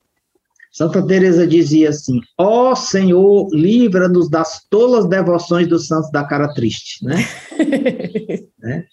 [0.70, 6.52] Santa Teresa dizia assim: "Ó oh, Senhor, livra-nos das tolas devoções dos santos da cara
[6.54, 7.16] triste", né?
[8.58, 8.86] né?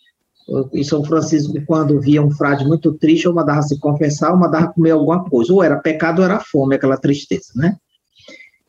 [0.73, 4.73] E São Francisco, quando via um frade muito triste, ou mandava se confessar, ou mandava
[4.73, 5.53] comer alguma coisa.
[5.53, 7.77] Ou era pecado, ou era fome, aquela tristeza, né?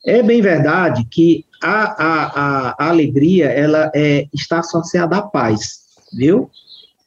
[0.07, 5.81] É bem verdade que a, a, a, alegria, ela é, está associada à paz,
[6.13, 6.51] viu?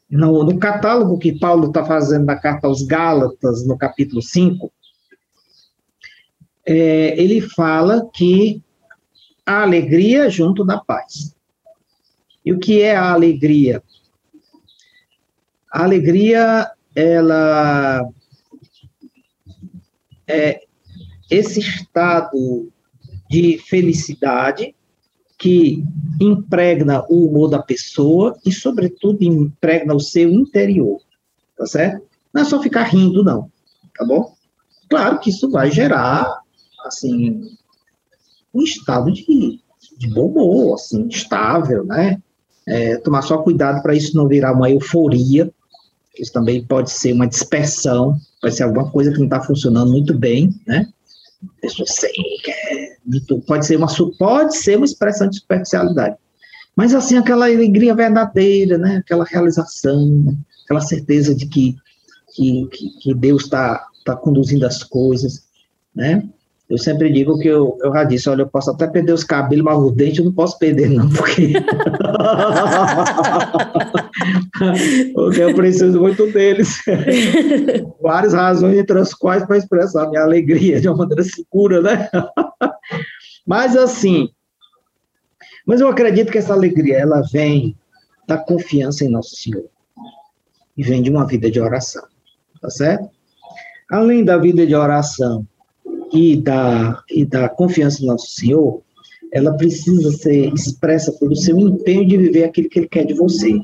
[0.09, 4.71] No, no catálogo que Paulo está fazendo da carta aos Gálatas, no capítulo 5,
[6.65, 8.63] é, ele fala que
[9.45, 11.35] a alegria junto da paz.
[12.43, 13.83] E o que é a alegria?
[15.71, 18.07] A alegria, ela
[20.27, 20.61] é
[21.29, 22.71] esse estado
[23.29, 24.73] de felicidade
[25.37, 25.83] que
[26.19, 30.99] impregna o humor da pessoa e, sobretudo, impregna o seu interior,
[31.55, 32.07] tá certo?
[32.33, 33.51] Não é só ficar rindo, não,
[33.95, 34.33] tá bom?
[34.89, 36.41] Claro que isso vai gerar,
[36.85, 37.41] assim,
[38.53, 39.61] um estado de,
[39.97, 42.21] de bom humor, assim, estável, né?
[42.65, 45.53] É, tomar só cuidado para isso não virar uma euforia,
[46.21, 50.17] isso também pode ser uma dispersão, pode ser alguma coisa que não está funcionando muito
[50.17, 50.87] bem, né?
[51.61, 52.97] Pessoa seca, é,
[53.45, 53.87] pode ser uma
[54.17, 56.15] pode ser uma expressão de superficialidade.
[56.75, 58.97] Mas assim, aquela alegria verdadeira, né?
[58.97, 61.75] Aquela realização, aquela certeza de que,
[62.35, 62.67] que,
[63.01, 65.43] que Deus está tá conduzindo as coisas,
[65.93, 66.23] né?
[66.69, 69.63] Eu sempre digo que eu, eu já disse, olha, eu posso até perder os cabelos,
[69.63, 71.53] mas os dentes eu não posso perder, não, porque.
[75.13, 76.83] porque eu preciso muito deles.
[78.01, 82.09] Várias razões, entre as quais para expressar minha alegria de uma maneira segura, né?
[83.47, 84.29] mas assim,
[85.65, 87.75] mas eu acredito que essa alegria, ela vem
[88.27, 89.65] da confiança em Nosso Senhor.
[90.77, 92.03] E vem de uma vida de oração,
[92.61, 93.09] tá certo?
[93.89, 95.47] Além da vida de oração,
[96.11, 98.81] e da, e da confiança no nosso Senhor,
[99.31, 103.59] ela precisa ser expressa pelo seu empenho de viver aquilo que Ele quer de você.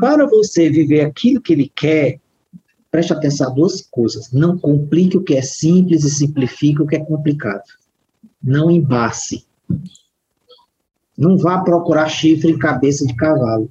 [0.00, 2.20] Para você viver aquilo que Ele quer,
[2.90, 4.32] preste atenção a duas coisas.
[4.32, 7.64] Não complique o que é simples e simplifique o que é complicado.
[8.42, 9.44] Não embace.
[11.16, 13.70] Não vá procurar chifre em cabeça de cavalo.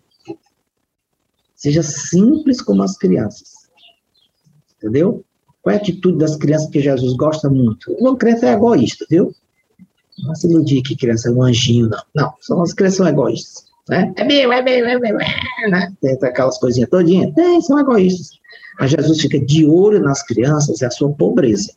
[1.56, 3.70] Seja simples como as crianças.
[4.78, 5.24] Entendeu?
[5.64, 7.94] Qual é a atitude das crianças que Jesus gosta muito?
[7.94, 9.34] Uma criança é egoísta, viu?
[10.20, 12.04] Não se iludir que criança é um anjinho, não.
[12.14, 13.66] Não, são as crianças são egoístas.
[13.90, 14.14] Né?
[14.18, 15.94] É meu, é meu, é meu, é, né?
[16.02, 17.34] Tem aquelas coisinhas todinhas.
[17.34, 18.32] Tem, são egoístas.
[18.78, 21.74] Mas Jesus fica de olho nas crianças e a sua pobreza.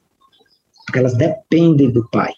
[0.85, 2.33] Porque elas dependem do pai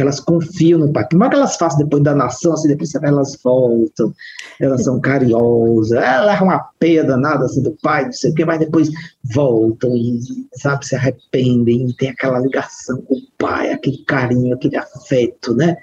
[0.00, 1.06] elas confiam no pai.
[1.08, 4.12] Por mais que elas façam depois da nação, assim, depois elas voltam,
[4.60, 8.44] elas são carinhosas, elas é uma peia danada assim, do pai, não sei o quê,
[8.44, 8.88] mas depois
[9.34, 10.20] voltam e,
[10.54, 15.76] sabe, se arrependem, e tem aquela ligação com o pai, aquele carinho, aquele afeto, né?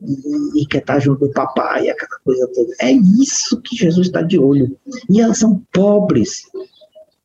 [0.00, 2.72] E, e quer estar junto do papai, aquela coisa toda.
[2.80, 4.76] É isso que Jesus está de olho.
[5.10, 6.42] E elas são pobres,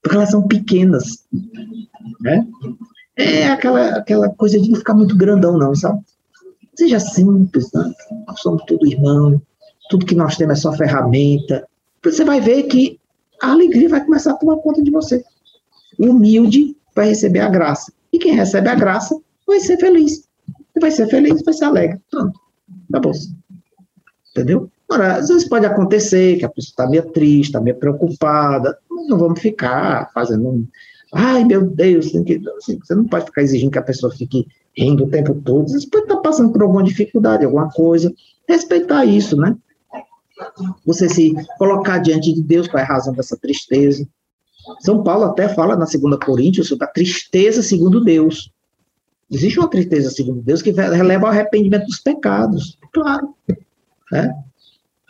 [0.01, 1.23] porque elas são pequenas,
[2.19, 2.47] né?
[3.15, 6.01] É aquela, aquela coisa de não ficar muito grandão, não, sabe?
[6.75, 7.91] Seja simples, né?
[8.27, 9.41] nós somos tudo irmão,
[9.89, 11.67] tudo que nós temos é só ferramenta.
[12.03, 12.99] Você vai ver que
[13.41, 15.23] a alegria vai começar a tomar conta de você.
[15.99, 17.93] Humilde vai receber a graça.
[18.11, 20.27] E quem recebe a graça vai ser feliz.
[20.75, 21.99] E vai ser feliz, vai ser alegre.
[22.09, 22.39] Pronto.
[22.89, 23.13] Acabou.
[24.31, 24.69] Entendeu?
[24.89, 28.77] Agora, às vezes pode acontecer que a pessoa está meio triste, está meio preocupada.
[28.89, 30.67] Mas não vamos ficar fazendo um.
[31.13, 32.07] Ai, meu Deus.
[32.07, 35.87] Assim, você não pode ficar exigindo que a pessoa fique rindo o tempo todo, você
[35.87, 38.11] pode estar passando por alguma dificuldade, alguma coisa,
[38.47, 39.55] respeitar isso, né?
[40.85, 44.07] Você se colocar diante de Deus qual é a razão dessa tristeza.
[44.79, 48.51] São Paulo até fala na segunda Coríntios sobre a tristeza segundo Deus.
[49.29, 53.35] Existe uma tristeza segundo Deus que releva ao arrependimento dos pecados, claro.
[54.11, 54.33] Né?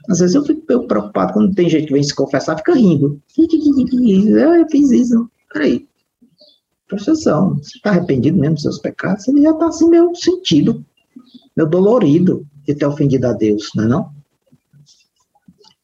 [0.10, 3.22] Às vezes eu fico preocupado quando tem gente que vem se confessar, fica rindo.
[3.38, 5.30] Eu fiz isso.
[5.52, 5.88] Peraí,
[7.02, 10.84] Atenção, você está arrependido mesmo dos seus pecados, ele já está assim meio sentido,
[11.56, 14.10] meio dolorido de ter ofendido a Deus, não é não?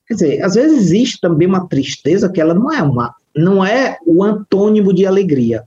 [0.07, 3.97] Quer dizer, às vezes existe também uma tristeza que ela não é uma, não é
[4.05, 5.63] o antônimo de alegria.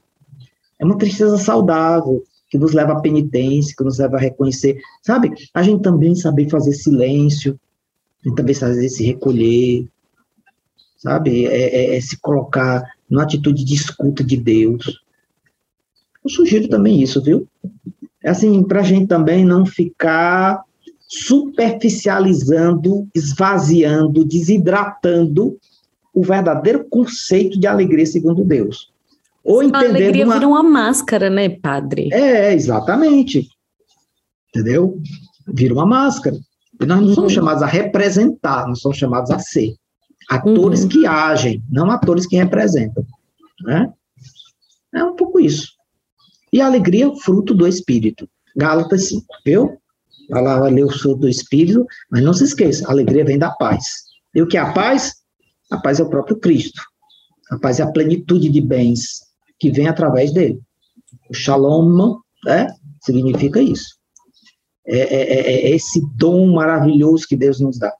[0.80, 5.32] É uma tristeza saudável, que nos leva à penitência, que nos leva a reconhecer, sabe?
[5.54, 7.58] A gente também saber fazer silêncio,
[8.22, 9.88] a gente também saber se recolher,
[10.98, 11.46] sabe?
[11.46, 15.02] É, é, é se colocar numa atitude de escuta de Deus.
[16.24, 17.46] Eu sugiro também isso, viu?
[18.22, 20.62] É assim, para a gente também não ficar
[21.08, 25.58] superficializando, esvaziando, desidratando
[26.14, 28.92] o verdadeiro conceito de alegria segundo Deus.
[29.44, 29.86] Ou entender.
[29.86, 30.34] A alegria uma...
[30.34, 32.08] vira uma máscara, né, padre?
[32.12, 33.48] É, exatamente.
[34.48, 35.00] Entendeu?
[35.48, 36.36] Vira uma máscara.
[36.80, 37.14] E nós não uhum.
[37.14, 39.74] somos chamados a representar, nós somos chamados a ser.
[40.30, 40.88] Atores uhum.
[40.88, 43.04] que agem, não atores que representam.
[43.64, 43.92] Né?
[44.94, 45.72] É um pouco isso.
[46.52, 48.28] E a alegria fruto do Espírito.
[48.56, 49.78] Gálatas 5, viu?
[50.28, 53.38] Vai lá, vai ler o fruto do Espírito, mas não se esqueça, a alegria vem
[53.38, 53.84] da paz.
[54.34, 55.14] E o que é a paz?
[55.70, 56.82] A paz é o próprio Cristo.
[57.50, 59.20] A paz é a plenitude de bens
[59.58, 60.60] que vem através dele.
[61.30, 62.68] O shalom, né,
[63.02, 63.96] significa isso.
[64.86, 67.92] É, é, é, é esse dom maravilhoso que Deus nos dá.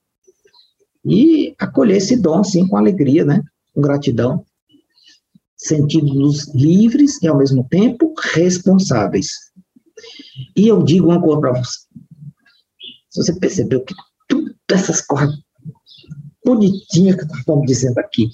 [1.04, 3.42] E acolher esse dom, sim, com alegria, né?
[3.74, 4.44] Com gratidão
[5.66, 9.28] sentindo-nos livres e, ao mesmo tempo, responsáveis.
[10.56, 11.78] E eu digo uma coisa para você.
[13.10, 13.94] Se você percebeu que
[14.28, 15.34] todas essas coisas
[16.44, 18.28] bonitinhas que estamos dizendo aqui,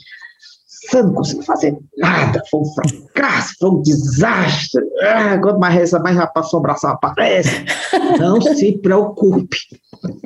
[0.68, 4.82] você não conseguiu fazer nada, foi um fracasso, foi um desastre.
[5.02, 7.64] Ah, quanto mais reza, mais a assombração aparece.
[8.18, 9.58] Não se preocupe.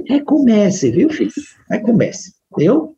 [0.07, 1.33] Recomece, viu, filho?
[1.71, 2.97] Recomece, viu?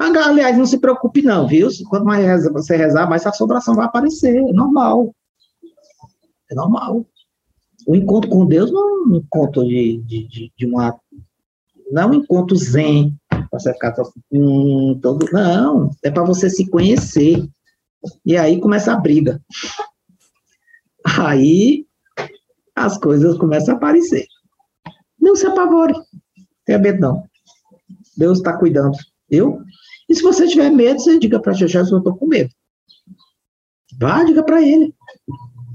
[0.00, 1.68] Aliás, não se preocupe não, viu?
[1.90, 4.34] Quanto mais você rezar, mais a assombração vai aparecer.
[4.34, 5.14] É normal.
[6.50, 7.06] É normal.
[7.86, 10.98] O encontro com Deus não é um encontro de, de, de, uma...
[11.90, 13.14] Não é um encontro zen,
[13.52, 13.94] você ficar
[14.30, 17.46] hum, todo, não, é para você se conhecer.
[18.24, 19.40] E aí começa a briga.
[21.18, 21.86] Aí
[22.74, 24.26] as coisas começam a aparecer.
[25.20, 25.94] Não se apavore.
[26.64, 27.24] Tenha medo, não.
[28.16, 28.96] Deus está cuidando,
[29.28, 29.62] viu?
[30.10, 32.50] E se você tiver medo, você diga para Jesus, eu estou com medo.
[33.96, 34.92] Vá, diga para ele.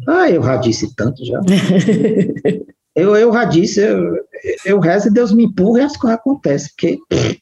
[0.08, 1.40] Ah, eu já disse tanto já.
[2.94, 4.18] eu, eu já disse, eu,
[4.66, 7.00] eu rezo e Deus me empurra e as coisas acontecem, porque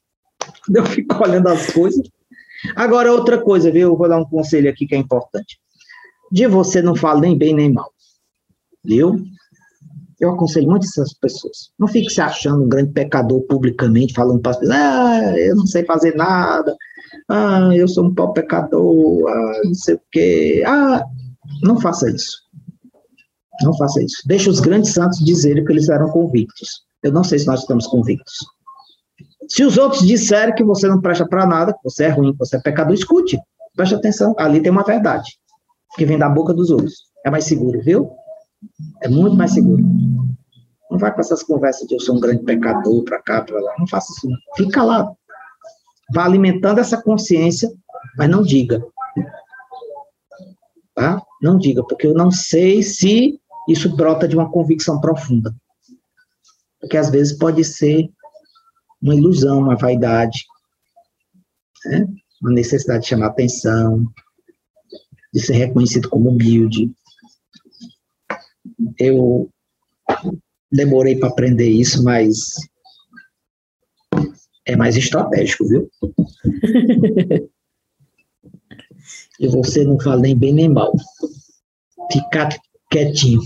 [0.74, 2.08] eu fico olhando as coisas.
[2.76, 3.90] Agora, outra coisa, viu?
[3.90, 5.58] Eu vou dar um conselho aqui que é importante.
[6.32, 7.92] De você não fala nem bem nem mal.
[8.84, 9.20] Viu?
[10.20, 11.72] Eu aconselho muito essas pessoas.
[11.78, 15.66] Não fique se achando um grande pecador publicamente, falando para as pessoas, ah, eu não
[15.66, 16.78] sei fazer nada,
[17.30, 20.64] ah, eu sou um pau pecador, ah, não sei o quê.
[20.66, 21.04] Ah,
[21.62, 22.38] não faça isso.
[23.62, 24.18] Não faça isso.
[24.26, 26.84] Deixa os grandes santos dizerem que eles eram convictos.
[27.04, 28.34] Eu não sei se nós estamos convictos.
[29.48, 32.40] Se os outros disserem que você não presta para nada, que você é ruim, que
[32.40, 33.38] você é pecador, escute.
[33.76, 34.34] Preste atenção.
[34.38, 35.30] Ali tem uma verdade
[35.96, 36.94] que vem da boca dos outros.
[37.26, 38.10] É mais seguro, viu?
[39.02, 39.84] É muito mais seguro.
[40.90, 43.74] Não vai com essas conversas de eu sou um grande pecador para cá, para lá.
[43.78, 44.28] Não faça isso.
[44.56, 45.12] Fica lá.
[46.14, 47.72] Vá alimentando essa consciência,
[48.18, 48.86] mas não diga.
[50.94, 51.22] Tá?
[51.42, 55.56] Não diga, porque eu não sei se isso brota de uma convicção profunda.
[56.80, 58.10] Porque às vezes pode ser
[59.02, 60.46] uma ilusão, uma vaidade,
[61.86, 62.06] né?
[62.42, 64.06] uma necessidade de chamar atenção,
[65.34, 66.92] de ser reconhecido como humilde.
[69.00, 69.50] Eu
[70.72, 72.54] demorei para aprender isso, mas
[74.66, 75.90] é mais estratégico, viu?
[79.40, 80.94] e você não fala nem bem nem mal.
[82.12, 82.50] Ficar
[82.90, 83.42] quietinho.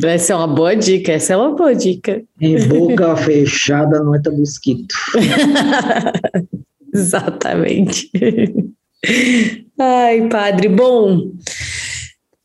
[0.00, 2.22] Vai ser uma boa dica, essa é uma boa dica.
[2.40, 4.94] Em boca fechada não entra mosquito.
[6.92, 8.10] Exatamente.
[9.78, 11.32] Ai, padre, bom.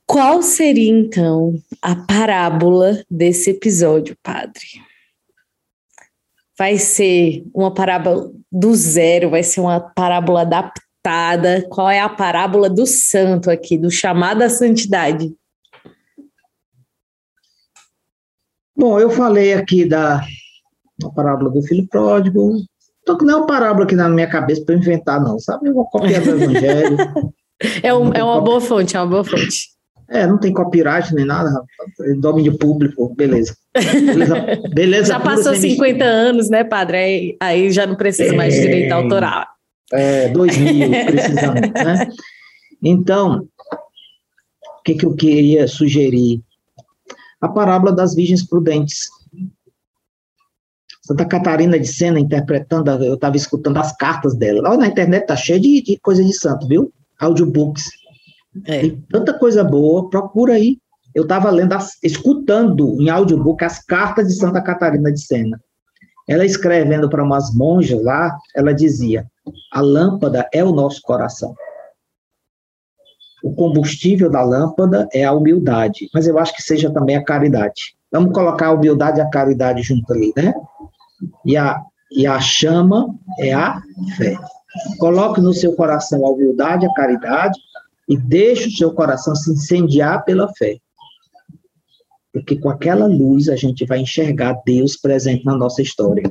[0.05, 4.61] Qual seria então a parábola desse episódio, padre?
[6.57, 11.65] Vai ser uma parábola do zero, vai ser uma parábola adaptada?
[11.69, 15.33] Qual é a parábola do santo aqui, do chamado à santidade?
[18.75, 20.21] Bom, eu falei aqui da,
[20.99, 22.55] da parábola do filho pródigo,
[23.01, 25.69] então que não é uma parábola aqui na minha cabeça para inventar, não, sabe?
[25.69, 26.97] Eu vou copiar do Evangelho.
[27.81, 29.72] é, um, é uma boa fonte, é uma boa fonte.
[30.13, 31.49] É, não tem copyright nem nada,
[32.01, 33.55] é domínio público, beleza.
[33.73, 34.35] Beleza,
[34.73, 36.97] beleza já passou 50 anos, né, padre?
[36.97, 38.93] Aí, aí já não precisa mais de direito é.
[38.93, 39.45] autoral.
[39.91, 42.09] É, 2000, precisamente, né?
[42.81, 43.47] Então,
[44.79, 46.41] o que, que eu queria sugerir?
[47.43, 49.09] a parábola das virgens prudentes.
[51.01, 54.69] Santa Catarina de Sena interpretando, eu estava escutando as cartas dela.
[54.69, 56.93] Lá na internet tá cheio de, de coisa de santo, viu?
[57.19, 57.89] Audiobooks.
[58.65, 58.81] É.
[58.81, 60.77] Tem tanta coisa boa, procura aí.
[61.13, 65.61] Eu estava lendo, escutando em audiobook as cartas de Santa Catarina de Sena.
[66.27, 69.27] Ela escrevendo para umas monjas lá, ela dizia:
[69.71, 71.53] a lâmpada é o nosso coração
[73.43, 77.93] o combustível da lâmpada é a humildade, mas eu acho que seja também a caridade.
[78.09, 80.53] Vamos colocar a humildade e a caridade junto ali, né?
[81.45, 83.81] E a, e a chama é a
[84.15, 84.37] fé.
[84.97, 87.59] Coloque no seu coração a humildade, a caridade,
[88.07, 90.77] e deixe o seu coração se incendiar pela fé.
[92.31, 96.23] Porque com aquela luz a gente vai enxergar Deus presente na nossa história.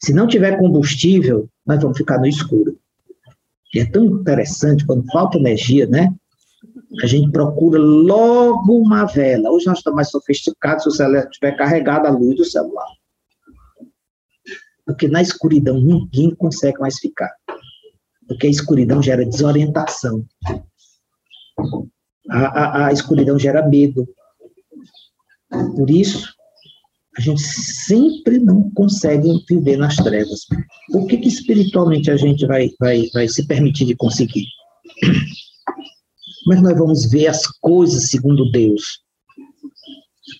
[0.00, 2.78] Se não tiver combustível, nós vamos ficar no escuro.
[3.74, 6.14] E é tão interessante quando falta energia, né?
[7.02, 9.50] a gente procura logo uma vela.
[9.50, 12.86] Hoje nós estamos mais sofisticados se o celular estiver carregado a luz do celular.
[14.84, 17.30] Porque na escuridão ninguém consegue mais ficar.
[18.26, 20.24] Porque a escuridão gera desorientação.
[22.30, 24.06] A, a, a escuridão gera medo.
[25.76, 26.34] Por isso,
[27.16, 30.40] a gente sempre não consegue viver nas trevas.
[30.92, 34.46] Por que, que espiritualmente a gente vai, vai, vai se permitir de conseguir?
[36.44, 39.06] Que nós vamos ver as coisas segundo Deus?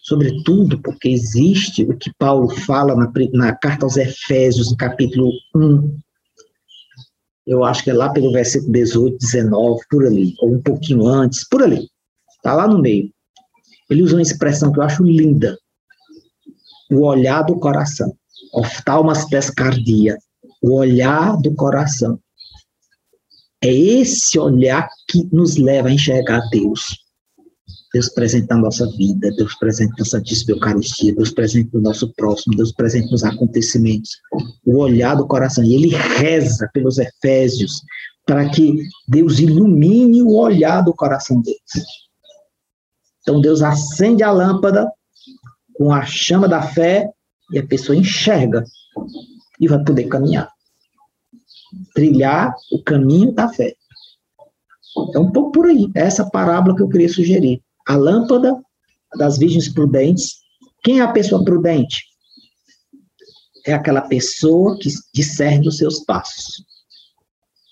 [0.02, 5.98] sobretudo porque existe o que Paulo fala na, na carta aos Efésios, no capítulo 1,
[7.46, 11.46] eu acho que é lá pelo versículo 18, 19, por ali, ou um pouquinho antes,
[11.48, 11.88] por ali,
[12.36, 13.10] está lá no meio.
[13.88, 15.56] Ele usa uma expressão que eu acho linda,
[16.90, 18.16] o olhar do coração,
[18.52, 20.18] oftalmas pescardia,
[20.60, 22.18] o olhar do coração.
[23.62, 27.05] É esse olhar que nos leva a enxergar Deus.
[27.96, 32.54] Deus presente na nossa vida, Deus presente na Santíssima Eucaristia, Deus presente no nosso próximo,
[32.54, 34.20] Deus presente nos acontecimentos.
[34.66, 35.64] O olhar do coração.
[35.64, 37.80] E ele reza pelos Efésios
[38.26, 41.86] para que Deus ilumine o olhar do coração deles.
[43.22, 44.92] Então Deus acende a lâmpada
[45.78, 47.10] com a chama da fé
[47.50, 48.62] e a pessoa enxerga
[49.58, 50.50] e vai poder caminhar.
[51.94, 53.74] Trilhar o caminho da fé.
[55.14, 55.90] É um pouco por aí.
[55.94, 58.54] É essa parábola que eu queria sugerir a lâmpada
[59.16, 60.36] das virgens prudentes.
[60.82, 62.04] Quem é a pessoa prudente?
[63.66, 66.64] É aquela pessoa que discerne os seus passos.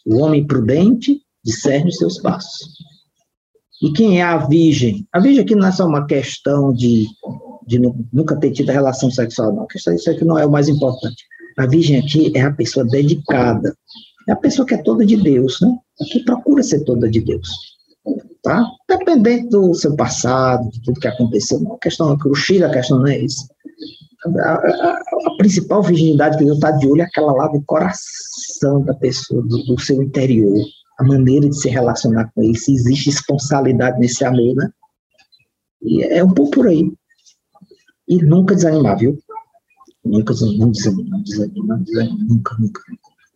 [0.06, 2.68] O homem prudente discerne os seus passos.
[3.82, 5.06] E quem é a virgem?
[5.12, 7.06] A virgem aqui não é só uma questão de,
[7.66, 7.78] de
[8.12, 9.66] nunca ter tido relação sexual, não.
[9.74, 11.24] Isso aqui não é o mais importante.
[11.58, 13.76] A virgem aqui é a pessoa dedicada.
[14.28, 15.76] É a pessoa que é toda de Deus, né?
[16.10, 17.73] Que procura ser toda de Deus
[18.44, 18.62] tá?
[18.86, 21.60] Dependente do seu passado, de tudo que aconteceu.
[21.72, 23.48] A questão é que o Chile, a questão não é isso.
[24.26, 28.82] A, a, a, principal virginidade que Deus está de olho é aquela lá do coração
[28.84, 30.64] da pessoa, do, do, seu interior,
[30.98, 34.70] a maneira de se relacionar com ele, se existe esponsalidade nesse amor, né?
[35.82, 36.90] E é um pouco por aí.
[38.08, 39.18] E nunca desanimar, viu?
[40.04, 42.80] Nunca não desanima, não desanima, não desanima, nunca, nunca.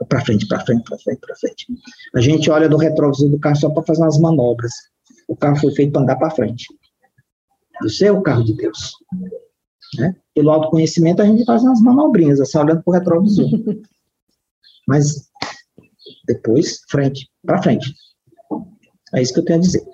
[0.09, 1.67] Para frente, para frente, para frente, para frente.
[2.15, 4.73] A gente olha do retrovisor do carro só para fazer umas manobras.
[5.29, 6.67] O carro foi feito para andar para frente.
[7.83, 8.93] Você é o carro de Deus.
[9.99, 10.17] Né?
[10.35, 13.49] Pelo autoconhecimento, a gente faz umas manobrinhas, assim, olhando para o retrovisor.
[14.89, 15.29] Mas
[16.27, 17.95] depois, frente, para frente.
[19.15, 19.85] É isso que eu tenho a dizer.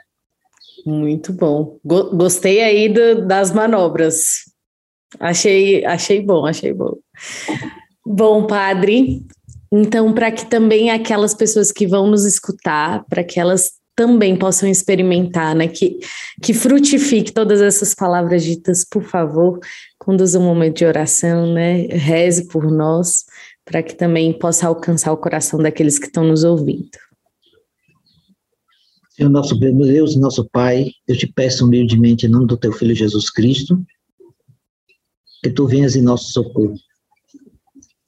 [0.87, 1.79] Muito bom.
[1.85, 4.45] Gostei aí do, das manobras.
[5.19, 6.97] Achei, achei bom, achei bom.
[8.05, 9.27] Bom, padre,
[9.73, 14.69] então, para que também aquelas pessoas que vão nos escutar, para que elas também possam
[14.69, 15.69] experimentar, né?
[15.69, 15.99] Que,
[16.43, 19.61] que frutifique todas essas palavras ditas, por favor,
[19.99, 21.87] conduza um momento de oração, né?
[21.87, 23.25] Reze por nós,
[23.65, 26.91] para que também possa alcançar o coração daqueles que estão nos ouvindo.
[29.11, 33.31] Senhor nosso Deus, nosso Pai, eu te peço humildemente em nome do teu Filho Jesus
[33.31, 33.81] Cristo,
[35.41, 36.75] que tu venhas em nosso socorro.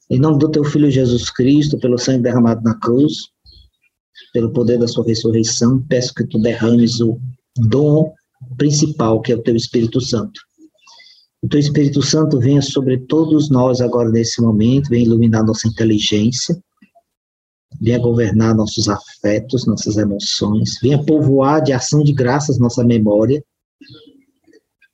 [0.09, 3.29] Em nome do teu Filho Jesus Cristo, pelo sangue derramado na cruz,
[4.37, 7.19] pelo poder da sua ressurreição, peço que tu derrames o
[7.57, 8.13] dom
[8.55, 10.39] principal, que é o teu Espírito Santo.
[11.41, 16.55] O teu Espírito Santo venha sobre todos nós agora nesse momento, venha iluminar nossa inteligência,
[17.81, 23.43] venha governar nossos afetos, nossas emoções, venha povoar de ação de graças nossa memória,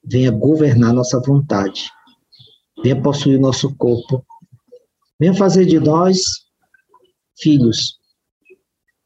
[0.02, 1.90] venha governar nossa vontade,
[2.82, 4.26] venha possuir nosso corpo,
[5.20, 6.22] venha fazer de nós
[7.38, 8.02] filhos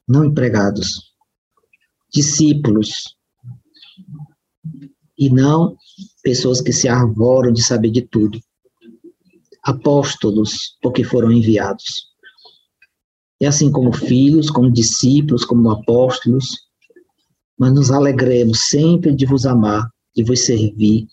[0.08, 1.14] não empregados,
[2.14, 3.18] discípulos,
[5.18, 5.76] e não
[6.24, 8.40] pessoas que se arvoram de saber de tudo,
[9.64, 12.08] apóstolos, porque foram enviados.
[13.42, 16.68] E assim como filhos, como discípulos, como apóstolos,
[17.58, 21.08] mas nos alegremos sempre de vos amar, de vos servir,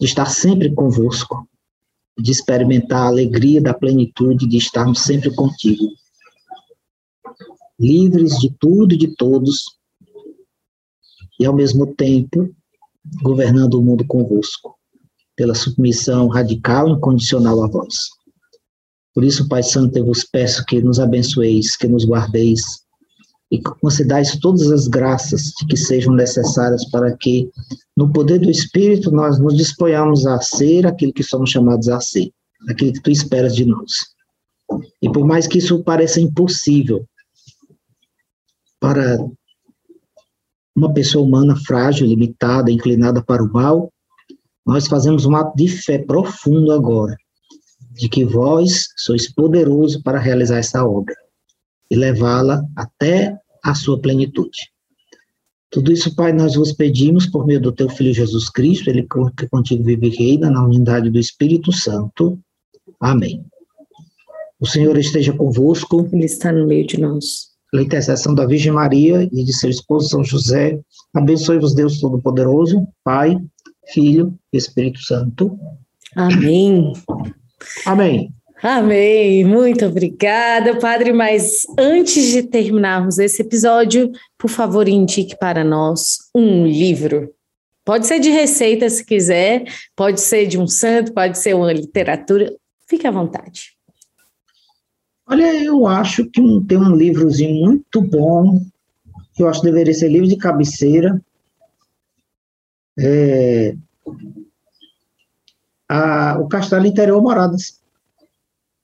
[0.00, 1.48] de estar sempre convosco,
[2.18, 5.88] de experimentar a alegria da plenitude de estarmos sempre contigo
[7.78, 9.64] livres de tudo e de todos,
[11.38, 12.54] e ao mesmo tempo
[13.22, 14.76] governando o mundo convosco,
[15.36, 17.94] pela submissão radical e incondicional a vós.
[19.14, 22.62] Por isso, Pai Santo, eu vos peço que nos abençoeis, que nos guardeis
[23.50, 27.48] e concedais todas as graças que sejam necessárias para que,
[27.96, 32.32] no poder do Espírito, nós nos disponhamos a ser aquilo que somos chamados a ser,
[32.68, 33.92] aquilo que tu esperas de nós.
[35.00, 37.06] E por mais que isso pareça impossível,
[38.84, 39.16] para
[40.76, 43.90] uma pessoa humana frágil, limitada, inclinada para o mal,
[44.66, 47.16] nós fazemos um ato de fé profundo agora,
[47.92, 51.14] de que vós sois poderoso para realizar essa obra
[51.90, 54.70] e levá-la até a sua plenitude.
[55.70, 59.48] Tudo isso, Pai, nós vos pedimos por meio do teu Filho Jesus Cristo, ele que
[59.48, 62.38] contigo vive e reina na unidade do Espírito Santo.
[63.00, 63.46] Amém.
[64.60, 66.06] O Senhor esteja convosco.
[66.12, 70.08] Ele está no meio de nós pela intercessão da Virgem Maria e de seu esposo
[70.08, 70.78] São José,
[71.12, 73.36] abençoe-vos Deus Todo-Poderoso, Pai,
[73.88, 75.58] Filho e Espírito Santo.
[76.14, 76.92] Amém.
[77.84, 78.32] Amém.
[78.62, 79.44] Amém.
[79.44, 81.12] Muito obrigada, Padre.
[81.12, 87.28] Mas antes de terminarmos esse episódio, por favor, indique para nós um livro.
[87.84, 89.64] Pode ser de receita, se quiser,
[89.96, 92.54] pode ser de um santo, pode ser uma literatura.
[92.88, 93.74] Fique à vontade.
[95.26, 98.60] Olha, eu acho que tem um livrozinho muito bom,
[99.32, 101.20] que eu acho que deveria ser livro de cabeceira.
[102.98, 103.74] É,
[105.88, 107.82] a, o Castelo Interior Moradas.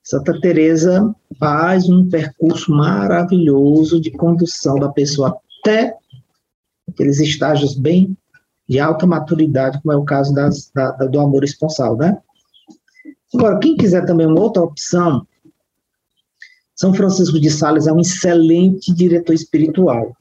[0.02, 5.94] Santa Teresa faz um percurso maravilhoso de condução da pessoa até
[6.88, 8.16] aqueles estágios bem
[8.68, 12.18] de alta maturidade, como é o caso das, da, do amor esponsal, né?
[13.34, 15.26] Agora, quem quiser também uma outra opção,
[16.80, 20.16] São Francisco de Sales é um excelente diretor espiritual.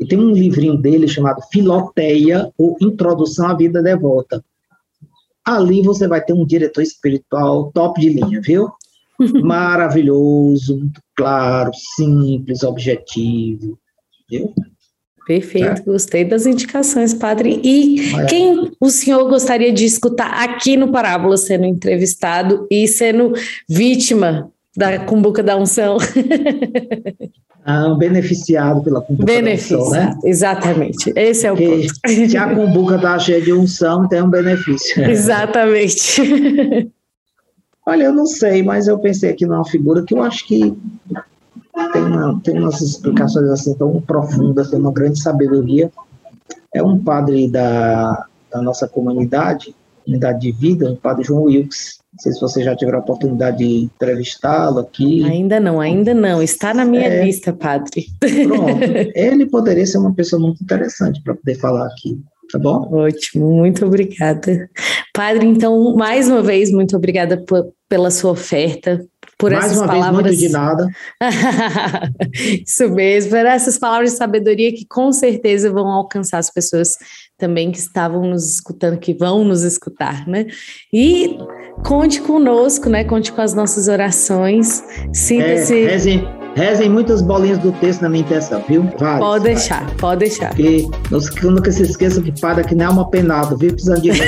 [0.00, 4.42] E tem um livrinho dele chamado Filoteia, ou Introdução à Vida Devota.
[5.44, 8.70] Ali você vai ter um diretor espiritual top de linha, viu?
[9.44, 13.78] Maravilhoso, muito claro, simples, objetivo,
[14.30, 14.54] viu?
[15.26, 15.80] Perfeito, é.
[15.82, 17.60] gostei das indicações, padre.
[17.62, 18.24] E é.
[18.24, 23.34] quem o senhor gostaria de escutar aqui no Parábola sendo entrevistado e sendo
[23.68, 25.96] vítima da cumbuca da unção?
[27.64, 30.18] Ah, um beneficiado pela cumbuca benefício, da unção, né?
[30.24, 32.30] Exatamente, esse é o Porque ponto.
[32.30, 35.02] Se a cumbuca está cheia de unção, tem um benefício.
[35.04, 36.90] Exatamente.
[37.84, 40.74] Olha, eu não sei, mas eu pensei aqui numa figura que eu acho que
[41.92, 45.90] tem, uma, tem umas explicações assim tão profundas, tem uma grande sabedoria.
[46.72, 49.74] É um padre da, da nossa comunidade,
[50.04, 51.98] comunidade de vida, o padre João Wilkes.
[52.18, 55.24] Não sei se você já tiver a oportunidade de entrevistá-lo aqui.
[55.24, 56.42] Ainda não, ainda não.
[56.42, 58.06] Está na minha é, lista, padre.
[58.18, 58.82] Pronto.
[59.14, 62.20] Ele poderia ser uma pessoa muito interessante para poder falar aqui.
[62.50, 62.88] Tá bom?
[62.92, 64.68] Ótimo, muito obrigada.
[65.14, 67.44] Padre, então, mais uma vez, muito obrigada
[67.88, 69.00] pela sua oferta,
[69.38, 70.24] por Mais essas uma palavras.
[70.24, 70.88] Vez, muito de nada.
[72.66, 76.96] Isso mesmo, por essas palavras de sabedoria que com certeza vão alcançar as pessoas
[77.38, 80.46] também que estavam nos escutando, que vão nos escutar, né?
[80.92, 81.38] E
[81.86, 83.04] conte conosco, né?
[83.04, 84.82] Conte com as nossas orações.
[85.12, 85.84] Sinta-se.
[85.84, 88.82] É, rezem, muitas bolinhas do texto na minha intenção, viu?
[88.98, 90.00] Várias, pode deixar, várias.
[90.00, 90.50] pode deixar.
[90.50, 93.70] Porque nunca se esqueça que padre aqui não é uma penada, viu?
[93.70, 94.10] Precisando de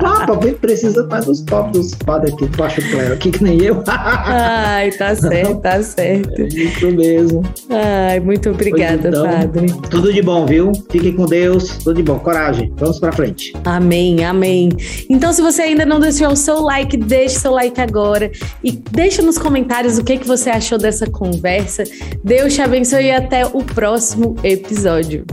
[0.00, 3.80] Papa, precisa mais dos tops dos padres aqui, baixo clero aqui, que nem eu.
[3.86, 6.42] Ai, tá certo, tá certo.
[6.42, 7.42] É isso mesmo.
[7.70, 9.72] Ai, muito obrigada, então, padre.
[9.88, 10.72] Tudo de bom, viu?
[10.90, 12.72] Fiquem com Deus, tudo de bom, coragem.
[12.76, 13.52] Vamos pra frente.
[13.64, 14.70] Amém, amém.
[15.08, 18.32] Então, se você ainda não deixou o seu like, deixe seu like agora
[18.64, 21.84] e deixa nos comentários o que, que você achou dessa conversa.
[22.22, 25.24] Deus te abençoe e até o próximo episódio.